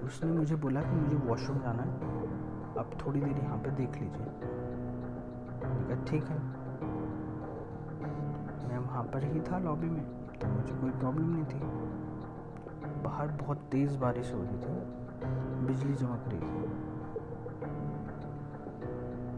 उसने 0.03 0.31
मुझे 0.31 0.55
बोला 0.55 0.81
कि 0.81 0.95
मुझे 0.95 1.15
वॉशरूम 1.17 1.57
जाना 1.57 1.83
है। 1.83 1.91
आप 2.79 2.91
थोड़ी 3.05 3.19
देर 3.21 3.37
यहाँ 3.37 3.57
पे 3.57 3.71
देख 3.71 3.95
लीजिए। 3.95 4.27
ठीक 6.05 6.23
है। 6.23 6.39
मैं 8.67 8.77
वहाँ 8.77 9.03
पर 9.03 9.23
ही 9.23 9.41
था 9.41 9.59
लॉबी 9.59 9.89
में 9.89 10.03
तो 10.41 10.47
मुझे 10.47 10.73
कोई 10.73 10.89
प्रॉब्लम 10.89 11.29
नहीं 11.29 11.45
थी। 11.45 11.59
बाहर 13.03 13.27
बहुत 13.41 13.57
तेज़ 13.71 13.97
बारिश 13.97 14.33
हो 14.33 14.41
रही 14.41 14.57
थी, 14.57 14.75
बिजली 15.67 15.95
चमक 15.95 16.23
रही 16.27 16.39
थी। 16.39 16.67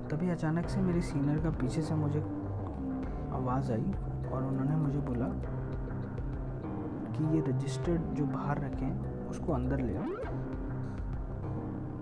तभी 0.10 0.30
अचानक 0.30 0.69
से 0.69 0.82
मेरे 0.82 1.02
सीनियर 1.02 1.39
का 1.39 1.49
पीछे 1.52 1.82
से 1.82 1.95
मुझे 1.95 2.19
आवाज़ 3.34 3.71
आई 3.71 3.93
और 4.32 4.43
उन्होंने 4.43 4.75
मुझे 4.75 4.99
बोला 4.99 5.25
कि 7.19 7.36
ये 7.36 7.41
रजिस्टर्ड 7.47 8.01
जो 8.15 8.25
बाहर 8.25 8.60
रखे 8.62 8.89
उसको 9.29 9.53
अंदर 9.53 9.79
ले 9.79 9.97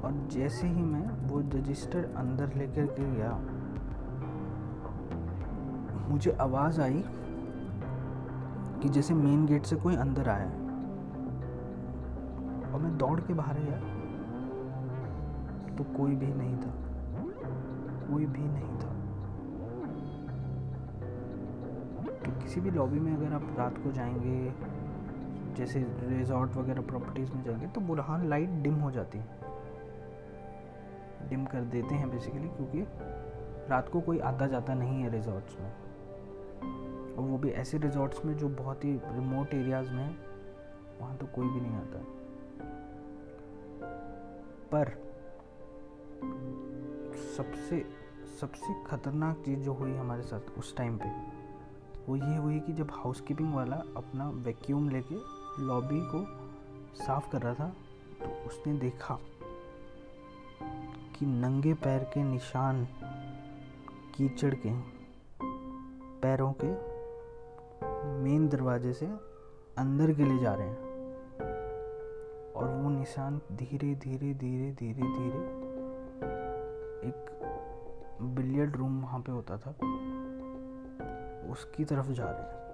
और 0.02 0.28
जैसे 0.32 0.68
ही 0.68 0.82
मैं 0.82 1.06
वो 1.28 1.40
रजिस्टर 1.40 2.06
अंदर 2.18 2.54
लेकर 2.54 2.86
के 2.86 3.06
गया, 3.16 3.32
मुझे 6.10 6.32
आवाज़ 6.32 6.82
आई 6.82 7.04
कि 8.82 8.90
जैसे 8.90 9.14
मेन 9.14 9.46
गेट 9.46 9.66
से 9.66 9.76
कोई 9.76 9.96
अंदर 9.96 10.30
आया 10.30 10.50
और 12.72 12.82
मैं 12.82 12.98
दौड़ 12.98 13.20
के 13.22 13.34
बाहर 13.34 13.60
गया 13.60 13.80
तो 15.78 15.84
कोई 15.98 16.16
भी 16.16 16.28
नहीं 16.28 16.58
था। 16.58 16.72
कोई 18.08 18.26
भी 18.26 18.44
नहीं 18.44 18.78
था। 18.80 18.92
तो 22.26 22.32
किसी 22.42 22.62
भी 22.62 22.72
लॉबी 22.72 23.00
में 23.00 23.16
अगर 23.18 23.34
आप 23.34 23.56
रात 23.58 23.78
को 23.78 23.92
जाएँगे 23.92 24.54
जैसे 25.58 25.80
रिजॉर्ट 26.00 26.52
वगैरह 26.52 26.82
प्रॉपर्टीज़ 26.82 27.32
में 27.34 27.44
जाएँगे 27.44 27.68
तो 27.68 27.82
बुरहान 27.82 28.28
लाइट 28.30 28.50
डिम 28.50 28.76
हो 28.76 28.92
जाती 28.92 29.18
है। 29.18 29.26
डिम 31.30 31.46
कर 31.46 31.62
देते 31.62 31.96
हैं 31.96 32.10
बेसिकली 32.10 32.48
क्योंकि 32.48 32.86
रात 33.70 33.90
को 33.90 34.02
कोई 34.02 34.20
आता 34.20 34.48
जाता 34.48 34.74
नहीं 34.74 35.02
है 35.02 35.10
रिजॉर्ट्स 35.10 35.60
में। 35.60 35.72
और 37.16 37.24
वो 37.24 37.38
भी 37.38 37.50
ऐसे 37.50 37.78
रिजॉर्ट्स 37.78 38.26
में 38.26 38.38
जो 38.38 38.50
बहुत 38.50 38.86
ही 38.86 38.94
रिमोट 39.06 39.54
एरियाज़ 39.54 39.92
में 39.92 40.04
है, 40.04 40.16
वहाँ 41.02 41.18
तो 41.18 41.26
कोई 41.26 41.48
भी 41.48 41.62
नहीं 41.62 41.76
आता 41.76 42.04
पर 44.72 44.90
सबसे 47.38 47.86
सबसे 48.40 48.74
ख़तरनाक 48.84 49.42
चीज़ 49.46 49.60
जो 49.60 49.74
हुई 49.74 49.94
हमारे 49.96 50.22
साथ 50.22 50.58
उस 50.58 50.76
टाइम 50.78 50.98
पे, 50.98 51.10
वो 52.08 52.16
ये 52.16 52.38
हुई 52.38 52.60
कि 52.60 52.74
जब 52.74 52.92
हाउसकीपिंग 52.94 53.54
वाला 53.54 53.76
अपना 53.98 54.30
वैक्यूम 54.30 54.90
लेके 54.90 55.16
लॉबी 55.60 56.02
को 56.02 56.26
साफ़ 56.96 57.32
कर 57.32 57.42
रहा 57.42 57.54
था 57.54 57.70
तो 58.22 58.48
उसने 58.48 58.74
देखा 58.74 59.20
कि 61.18 61.26
नंगे 61.26 61.74
पैर 61.74 62.04
के 62.04 62.24
निशान 62.24 62.88
कीचड़ 64.16 64.56
के 64.56 64.72
पैरों 66.22 66.54
के 66.64 66.68
मेन 68.24 68.48
दरवाजे 68.48 68.94
से 68.94 69.06
अंदर 69.78 70.14
के 70.14 70.24
लिए 70.24 70.40
जा 70.40 70.54
रहे 70.54 70.68
हैं। 70.68 70.88
और 72.54 72.70
वो 72.70 72.90
निशान 72.90 73.42
धीरे 73.54 73.96
धीरे 73.96 74.34
धीरे 74.34 74.72
धीरे 74.72 75.02
धीरे 75.02 75.40
एक 77.10 77.40
बिलियर्ड 78.22 78.76
रूम 78.76 79.02
वहाँ 79.02 79.20
पे 79.20 79.32
होता 79.32 79.58
था, 79.58 79.72
उसकी 81.52 81.86
तरफ़ 81.86 82.12
जा 82.12 82.26
रहे 82.26 82.42
हैं। 82.42 82.67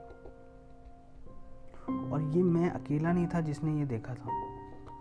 और 1.90 2.22
ये 2.22 2.44
मैं 2.44 2.70
अकेला 2.70 3.12
नहीं 3.12 3.28
था 3.28 3.42
जिसने 3.42 3.80
ये 3.80 3.86
देखा 3.86 4.14
था। 4.14 4.30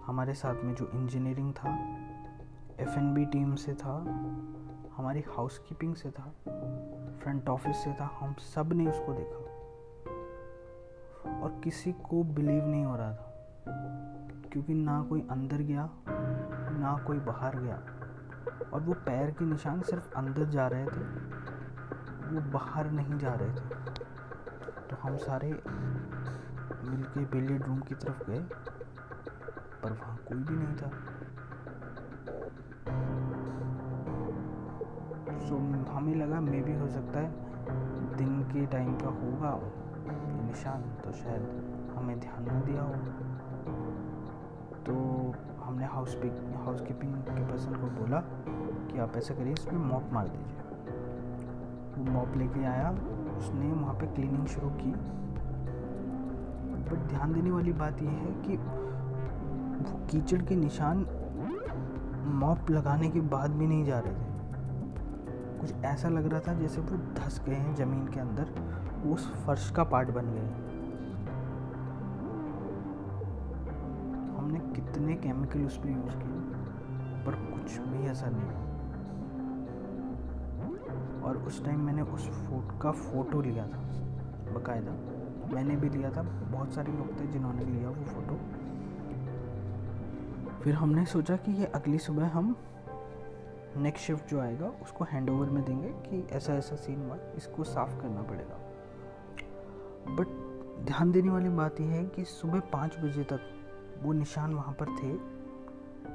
हमारे 0.07 0.35
साथ 0.35 0.55
में 0.65 0.75
जो 0.75 0.91
इंजीनियरिंग 0.95 1.53
था 1.53 1.75
एफएनबी 2.81 3.25
टीम 3.25 3.55
से 3.55 3.75
था, 3.75 3.97
हमारी 4.97 5.21
हाउस 5.21 5.61
से 5.83 6.11
था 6.11 6.35
फ्रंट 7.23 7.49
ऑफ़िस 7.49 7.77
से 7.77 7.93
था, 7.93 8.19
हम 8.21 8.35
सबने 8.35 8.91
उसको 8.91 9.13
देखा। 9.13 9.43
और 11.41 11.61
किसी 11.65 11.93
को 11.93 12.25
बिलीव 12.25 12.67
नहीं 12.67 12.85
हो 12.85 12.97
रहा 12.97 13.13
था, 13.13 13.35
क्योंकि 14.53 14.75
ना 14.75 15.03
कोई 15.03 15.27
अंदर 15.31 15.57
गया, 15.57 15.91
ना 16.09 17.05
कोई 17.07 17.19
बाहर 17.19 17.59
गया। 17.59 17.83
और 18.73 18.81
वो 18.81 18.93
पैर 18.93 19.31
के 19.31 19.45
निशान 19.45 19.83
सिर्फ़ 19.83 20.15
अंदर 20.15 20.45
जा 20.45 20.69
रहे 20.69 20.87
थे, 20.87 21.01
वो 22.35 22.51
बाहर 22.51 22.91
नहीं 22.91 23.19
जा 23.19 23.35
रहे 23.35 23.51
थे। 23.51 23.75
तो 24.91 24.97
हम 24.97 25.17
सारे 25.17 25.63
मिल 26.85 27.03
के 27.05 27.25
बिलियड 27.33 27.63
रूम 27.63 27.81
की 27.81 27.95
तरफ़ 27.95 28.31
गए, 28.31 28.41
पर 29.83 29.93
वहाँ 29.93 30.17
कोई 30.29 30.39
भी 30.39 30.55
नहीं 30.57 30.77
था। 30.77 30.91
सो 35.41 35.57
हमें 35.93 36.15
लगा, 36.15 36.41
मे 36.41 36.61
भी 36.61 36.75
हो 36.75 36.89
सकता 36.89 37.21
है 37.21 38.17
दिन 38.17 38.43
के 38.45 38.67
टाइम 38.67 38.95
का 38.95 39.11
होगा 39.21 39.53
निशान 40.43 40.83
तो 41.05 41.13
शायद 41.13 41.43
हमें 41.97 42.19
ध्यान 42.21 42.43
न 42.51 42.61
दिया 42.67 42.83
हो। 42.83 42.95
तो 44.87 44.95
हमने 45.65 45.87
हाउस 45.87 46.17
हाउस 46.65 46.81
कीपिंग 46.81 47.15
के 47.23 47.45
पर्सन 47.45 47.75
को 47.75 47.87
बोला 48.01 48.21
कि 48.89 48.99
आप 48.99 49.17
ऐसा 49.17 49.35
करिए, 49.35 49.53
इसमें 49.53 49.81
मॉप 49.81 50.11
मार 50.13 50.29
दीजिए। 50.29 50.61
वो 51.97 52.11
मॉप 52.13 52.37
लेके 52.37 52.65
आया, 52.65 52.91
उसने 53.39 53.73
वहाँ 53.73 53.95
पे 53.95 54.07
क्लीनिंग 54.15 54.47
शुरू 54.47 54.71
की। 54.75 54.93
बट 56.83 57.09
ध्यान 57.09 57.33
देने 57.33 57.51
वाली 57.51 57.73
बात 57.73 58.03
यह 58.03 58.11
है 58.11 58.33
कि 58.43 58.57
वो 58.57 60.07
कीचड़ 60.07 60.43
के 60.43 60.57
निशान 60.57 61.07
मॉप 62.27 62.71
लगाने 62.71 63.09
के 63.09 63.21
बाद 63.21 63.51
भी 63.51 63.67
नहीं 63.67 63.85
जा 63.85 63.99
रहे 63.99 64.13
थे। 64.13 64.33
कुछ 65.61 65.75
ऐसा 65.85 66.09
लग 66.09 66.27
रहा 66.27 66.41
था 66.41 66.55
जैसे 66.55 66.81
वो 66.81 66.97
धस 66.97 67.43
गए 67.47 67.55
हैं 67.55 67.75
ज़मीन 67.75 68.09
के 68.09 68.21
अंदर, 68.21 68.47
उस 69.09 69.33
फर्श 69.47 69.71
का 69.71 69.85
पार्ट 69.85 70.11
बन 70.11 70.23
गए। 70.23 70.73
हैं 74.53 74.73
कितने 74.73 75.15
केमिकल 75.15 75.65
उस 75.65 75.79
पर 75.79 75.89
यूज़ 75.89 76.17
किए, 76.17 76.41
पर 77.25 77.35
कुछ 77.35 77.79
भी 77.79 78.07
असर 78.09 78.31
नहीं। 78.31 78.51
और 81.23 81.37
उस 81.37 81.65
टाइम 81.65 81.81
मैंने 81.81 82.03
उस 82.03 82.29
फोट 82.29 82.81
का 82.81 82.91
फ़ोटो 82.91 83.41
लिया 83.41 83.67
था, 83.67 83.79
बकायदा। 84.55 85.22
मैंने 85.47 85.77
भी 85.77 85.89
लिया 85.89 86.11
था, 86.11 86.23
बहुत 86.23 86.75
सारे 86.75 86.93
लोग 86.93 87.21
थे 87.21 87.27
जिन्होंने 87.27 87.65
लिया 87.65 87.89
वो 87.89 88.05
फ़ोटो 88.05 88.41
फिर 90.63 90.75
हमने 90.75 91.05
सोचा 91.07 91.37
कि 91.37 91.53
ये 91.53 91.67
अगली 91.67 91.99
सुबह 91.99 92.27
हम 92.27 92.57
नेक्स्ट 93.77 94.07
शिफ्ट 94.07 94.31
जो 94.31 94.41
आएगा, 94.41 94.69
उसको 94.83 95.05
हैंड 95.05 95.31
ओवर 95.31 95.51
में 95.51 95.65
देंगे 95.65 95.89
कि 95.89 96.27
ऐसा 96.33 96.55
ऐसा 96.55 96.77
सीन 96.77 97.01
हुआ, 97.03 97.17
इसको 97.37 97.65
साफ़ 97.65 98.01
करना 98.01 98.23
पड़ेगा। 98.23 98.59
बट 100.15 100.27
ध्यान 100.87 101.13
देने 101.13 101.31
वाली 101.31 101.49
बात 101.49 101.81
यह 101.81 101.87
है 101.87 102.05
कि 102.07 102.25
सुबह 102.25 102.61
पाँच 102.61 102.99
बजे 102.99 103.25
तक 103.25 103.41
वो 104.03 104.13
निशान 104.13 104.55
वहाँ 104.55 104.77
पर 104.81 104.87
थे 104.87 105.13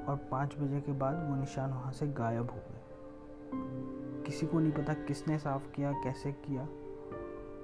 और 0.06 0.16
पाँच 0.32 0.56
बजे 0.60 0.82
के 0.82 0.92
बाद 0.92 1.30
वो 1.30 1.36
निशान 1.36 1.70
वहाँ 1.70 1.92
से 1.92 2.08
गायब 2.08 2.52
हो 2.52 2.58
गए। 2.58 4.24
किसी 4.24 4.46
को 4.46 4.60
नहीं 4.60 4.72
पता 4.72 4.94
किसने 4.94 5.40
साफ़ 5.40 5.72
किया, 5.72 5.92
कैसे 5.92 6.32
किया। 6.32 6.68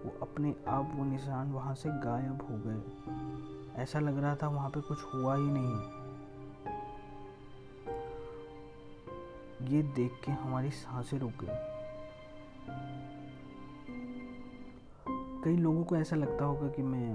वो 0.06 0.20
अपने 0.22 0.56
आप 0.68 0.92
वो 0.96 1.06
निशान 1.06 1.52
वहाँ 1.52 1.76
से 1.76 1.90
गायब 1.90 2.42
हो 2.42 2.58
गए। 2.66 3.82
ऐसा 3.82 4.00
लग 4.00 4.18
रहा 4.18 4.36
था 4.36 4.48
वहाँ 4.48 4.70
पे 4.70 4.82
कुछ 4.82 4.98
हुआ 5.04 5.36
ही 5.36 5.46
नहीं। 5.46 6.04
ये 9.68 9.84
देख 9.84 10.12
के 10.26 10.32
हमारी 10.32 10.70
साँसें 10.72 11.20
रुक 11.20 11.32
गई। 11.32 11.74
कई 15.44 15.58
लोगों 15.58 15.84
को 15.84 15.96
ऐसा 15.96 16.16
लगता 16.16 16.46
होगा 16.46 16.68
कि 16.68 16.82
मैं 16.82 17.14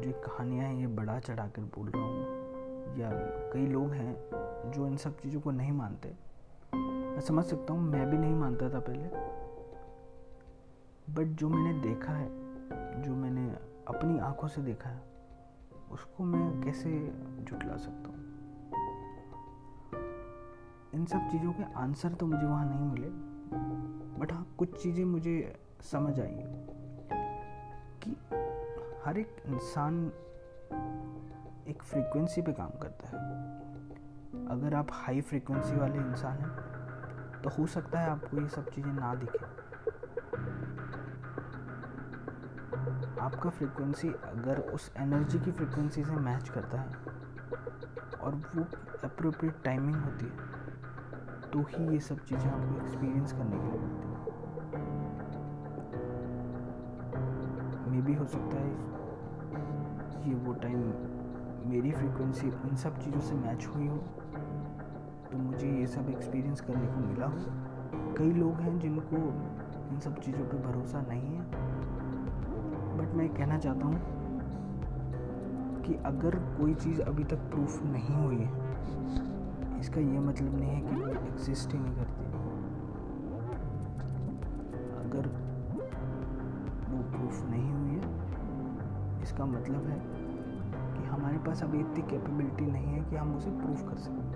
जो 0.00 0.12
कहानियाँ 0.12 0.66
हैं, 0.66 0.74
ये 0.74 0.86
बड़ा 0.86 1.20
चढ़ा 1.20 1.46
कर 1.46 1.62
बोल 1.62 1.88
रहा 1.88 2.02
हूँ। 2.02 2.22
या 2.98 3.10
कई 3.52 3.66
लोग 3.66 3.92
हैं 3.92 4.16
जो 4.70 4.86
इन 4.86 4.96
सब 4.96 5.18
चीज़ों 5.18 5.40
को 5.40 5.50
नहीं 5.50 5.72
मानते। 5.72 6.14
मैं 6.74 7.20
समझ 7.20 7.44
सकता 7.44 7.72
हूँ, 7.72 7.80
मैं 7.82 8.10
भी 8.10 8.18
नहीं 8.18 8.34
मानता 8.34 8.70
था 8.70 8.80
पहले। 8.80 9.27
बट 11.10 11.26
जो 11.26 11.48
मैंने 11.48 11.72
देखा 11.80 12.12
है, 12.12 12.28
जो 13.02 13.14
मैंने 13.14 13.48
अपनी 13.88 14.18
आँखों 14.18 14.48
से 14.48 14.62
देखा 14.62 14.90
है, 14.90 15.02
उसको 15.90 16.24
मैं 16.24 16.60
कैसे 16.60 16.90
जुटला 17.40 17.76
सकता 17.76 18.10
हूँ? 18.10 18.26
इन 20.94 21.04
सब 21.06 21.28
चीज़ों 21.30 21.52
के 21.52 21.62
आंसर 21.74 22.12
तो 22.12 22.26
मुझे 22.26 22.46
वहाँ 22.46 22.66
नहीं 22.68 22.84
मिले 22.84 23.08
बट 24.20 24.32
हाँ 24.32 24.46
कुछ 24.58 24.82
चीज़ें 24.82 25.04
मुझे 25.04 25.60
समझ 25.82 26.20
आई 26.20 26.42
कि 28.02 28.16
हर 29.04 29.18
एक 29.18 29.36
इंसान 29.46 30.06
एक 31.68 31.82
फ्रीक्वेंसी 31.82 32.42
पे 32.42 32.52
काम 32.52 32.70
करता 32.82 33.08
है। 33.08 34.46
अगर 34.48 34.74
आप 34.74 34.88
हाई 34.92 35.20
फ्रीक्वेंसी 35.20 35.76
वाले 35.76 35.98
इंसान 35.98 36.38
हैं 36.38 37.42
तो 37.42 37.50
हो 37.50 37.66
सकता 37.66 38.00
है 38.00 38.10
आपको 38.10 38.40
ये 38.40 38.48
सब 38.48 38.70
चीज़ें 38.70 38.92
ना 38.92 39.14
दिखें। 39.14 39.57
आपका 43.20 43.50
फ्रीक्वेंसी 43.50 44.08
अगर 44.08 44.58
उस 44.74 44.90
एनर्जी 44.96 45.38
की 45.38 45.52
फ्रीक्वेंसी 45.52 46.02
से 46.04 46.16
मैच 46.22 46.48
करता 46.48 46.80
है 46.80 46.88
और 48.20 48.34
वो 48.54 48.62
अप्रोप्रिएट 49.04 49.54
टाइमिंग 49.64 49.96
होती 49.96 50.26
है 50.26 50.32
तो 51.52 51.60
ही 51.70 51.86
ये 51.92 51.98
सब 52.00 52.18
चीज़ें 52.24 52.50
आपको 52.50 52.80
एक्सपीरियंस 52.82 53.32
करने 53.32 53.56
के 53.56 53.70
लिए 53.70 53.80
मिलती 53.80 54.08
हैं। 54.08 54.16
मे 57.90 58.00
भी 58.02 58.14
हो 58.14 58.24
सकता 58.26 58.56
है 58.56 58.70
कि 60.14 60.34
वो 60.36 60.52
टाइम 60.62 60.80
मेरी 61.70 61.92
फ्रीक्वेंसी 61.92 62.50
उन 62.50 62.76
सब 62.76 62.98
चीज़ों 62.98 63.20
से 63.20 63.34
मैच 63.36 63.66
हुई 63.66 63.86
हो 63.86 63.96
तो 65.30 65.38
मुझे 65.38 65.68
ये 65.70 65.86
सब 65.86 66.10
एक्सपीरियंस 66.10 66.60
करने 66.60 66.86
को 66.86 67.00
मिला 67.00 67.26
हो। 67.26 67.38
कई 68.18 68.32
लोग 68.32 68.60
हैं 68.60 68.78
जिनको 68.78 69.16
इन 69.90 69.98
सब 70.00 70.20
चीज़ों 70.20 70.44
पे 70.44 70.56
भरोसा 70.62 71.00
नहीं 71.00 71.36
है। 71.36 71.77
बट 72.98 73.14
मैं 73.14 73.28
कहना 73.28 73.58
चाहता 73.58 73.86
हूँ 73.86 73.98
कि 75.82 75.94
अगर 76.06 76.34
कोई 76.58 76.74
चीज़ 76.74 77.00
अभी 77.02 77.24
तक 77.24 77.50
प्रूफ 77.50 77.82
नहीं 77.82 78.16
हुई 78.16 78.36
है, 78.36 78.50
इसका 79.80 80.00
ये 80.00 80.18
मतलब 80.18 80.58
नहीं 80.60 80.70
है 80.70 80.80
कि 80.80 80.94
एग्जिस्ट 81.10 81.72
ही 81.72 81.78
नहीं 81.78 81.94
करती। 81.96 82.24
अगर 84.98 85.28
वो 86.90 87.02
प्रूफ 87.12 87.44
नहीं 87.50 87.72
हुई 87.72 87.90
है, 87.90 89.22
इसका 89.22 89.44
मतलब 89.44 89.86
है 89.86 90.00
कि 90.94 91.06
हमारे 91.08 91.38
पास 91.38 91.62
अभी 91.62 91.80
इतनी 91.80 92.02
कैपेबिलिटी 92.02 92.66
नहीं 92.66 92.86
है 92.86 93.00
कि 93.10 93.16
हम 93.16 93.36
उसे 93.36 93.50
प्रूफ 93.50 93.88
कर 93.88 93.96
सकें। 93.96 94.26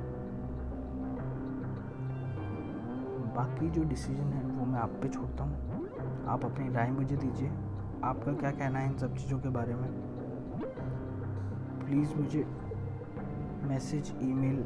बाकी 3.35 3.71
जो 3.71 3.83
डिसीज़न 3.83 4.33
है 4.33 4.45
वो 4.47 4.67
मैं 4.67 4.81
आप 4.81 4.99
पे 5.03 5.09
छोड़ता 5.09 5.45
हूँ। 5.45 5.55
आप 6.29 6.45
अपनी 6.45 6.69
राय 6.69 6.91
मुझे 6.91 7.17
दीजिए। 7.17 7.51
आपका 8.05 8.33
क्या 8.33 8.51
कहना 8.51 8.79
है 8.79 8.87
इन 8.87 8.97
सब 8.99 9.17
चीज़ों 9.17 9.39
के 9.39 9.49
बारे 9.49 9.75
में? 9.75 9.91
प्लीज़ 11.85 12.15
मुझे 12.15 12.45
मैसेज 13.69 14.13
ईमेल 14.23 14.63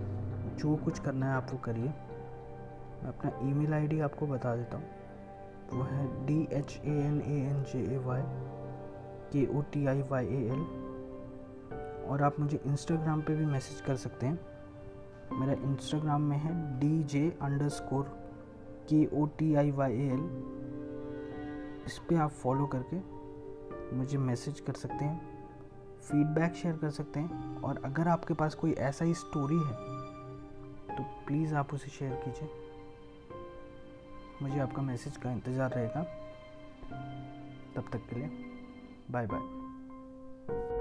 जो 0.58 0.76
कुछ 0.76 0.98
करना 0.98 1.26
है 1.26 1.32
आप 1.32 1.46
वो 1.52 1.58
करिए। 1.58 1.84
मैं 1.84 3.08
अपना 3.08 3.30
ईमेल 3.48 3.74
आईडी 3.74 4.00
आपको 4.00 4.26
बता 4.26 4.54
देता 4.56 4.76
हूँ। 4.76 4.84
वो 5.72 5.82
है 5.82 6.26
D 6.26 6.40
H 6.52 6.80
A 6.84 6.90
N 6.90 7.20
A 7.20 7.38
N 7.48 7.62
J 7.62 7.80
A 7.94 7.98
Y 7.98 8.22
K 9.32 9.46
O 9.58 9.62
T 9.72 9.86
I 9.86 10.02
Y 10.02 10.26
A 10.26 10.42
L 10.52 10.60
और 12.08 12.22
आप 12.22 12.38
मुझे 12.40 12.60
इंस्टाग्राम 12.66 13.22
पे 13.22 13.34
भी 13.34 13.46
मैसेज 13.46 13.80
कर 13.80 13.96
सकते 13.96 14.26
हैं। 14.26 14.38
मेरा 15.40 15.52
इंस्टाग्राम 15.52 16.22
में 16.22 16.36
है 16.36 16.54
D 16.80 17.02
J 17.04 17.28
underscore 17.68 18.04
K 18.90 19.04
O 19.12 19.26
T 19.38 19.54
I 19.54 19.70
Y 19.70 19.92
A 19.92 20.06
L 20.12 20.24
इस 21.86 21.98
पर 21.98 22.16
आप 22.16 22.30
फॉलो 22.30 22.66
करके 22.66 22.96
मुझे 23.92 24.18
मैसेज 24.18 24.60
कर 24.60 24.72
सकते 24.72 25.04
हैं 25.04 25.34
फीडबैक 26.02 26.54
शेयर 26.54 26.76
कर 26.76 26.90
सकते 26.90 27.20
हैं 27.20 27.60
और 27.60 27.82
अगर 27.84 28.08
आपके 28.08 28.34
पास 28.34 28.54
कोई 28.54 28.72
ऐसा 28.72 29.04
ही 29.04 29.14
स्टोरी 29.14 29.58
है 29.58 29.74
तो 30.96 31.02
प्लीज़ 31.26 31.54
आप 31.54 31.74
उसे 31.74 31.90
शेयर 31.90 32.14
कीजिए 32.24 32.48
मुझे 34.42 34.58
आपका 34.60 34.82
मैसेज 34.82 35.16
का 35.16 35.32
इंतज़ार 35.32 35.70
रहेगा 35.70 36.02
तब 37.76 37.90
तक 37.92 38.08
के 38.10 38.16
लिए 38.16 38.30
बाय 39.10 39.26
bye. 39.26 40.75